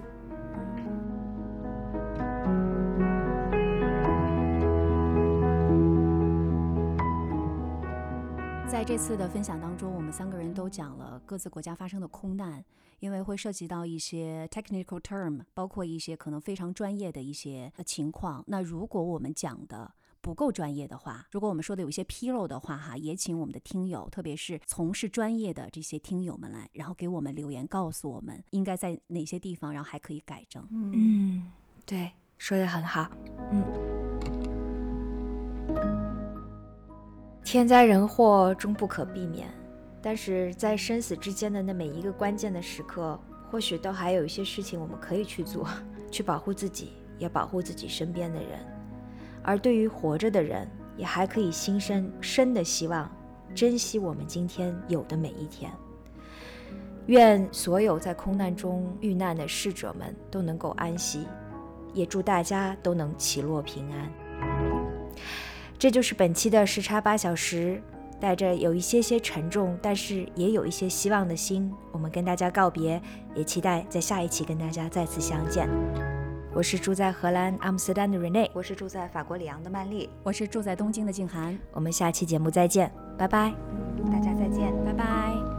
[8.75, 12.65] 在这次的分享当中，我们三个人都讲了各自国家发生的空难，
[12.99, 18.43] 因为会涉及到一些 technical term，包括一些可能非常专业的一些呃情况。
[18.49, 30.67] 那如果我们讲的不够专业的话，如果我们说的有一些纰漏的话，哈，也请我们的听友，特别是从事专业的这些听友们来，然后给我们留言，告诉我们应该在哪些地方，然后还可以改正。
[30.71, 31.49] 嗯，
[31.87, 33.09] 对，说的很好。
[33.53, 34.14] 嗯，
[37.45, 39.47] 天灾人祸终不可避免，
[40.01, 45.69] 但是在生死之间的那每一个关键的时刻，或许都还有一些事情我们可以去做，
[46.11, 48.59] 去保护自己，也保护自己身边的人。
[49.43, 50.66] 而对于活着的人，
[50.97, 53.09] 也还可以心生深的希望，
[53.55, 55.71] 珍惜我们今天有的每一天。
[57.07, 61.27] 愿所有在空难中遇难的逝者们都能够安息，
[61.93, 64.11] 也祝大家都能起落平安。
[65.85, 67.78] 这就是本期的时差八小时，
[68.19, 72.98] 带着有一些些沉重，但是也有一些希望的心，我们跟大家告别，
[73.35, 75.69] 也期待在下一期跟大家再次相见。
[76.55, 83.52] 我是住在荷兰阿姆斯特丹的 Rene，我是住在法国里昂的曼丽，我是住在东京的静涵，我们下期节目再见，拜拜。
[84.11, 84.73] 大家再见。
[84.86, 85.54] 拜拜。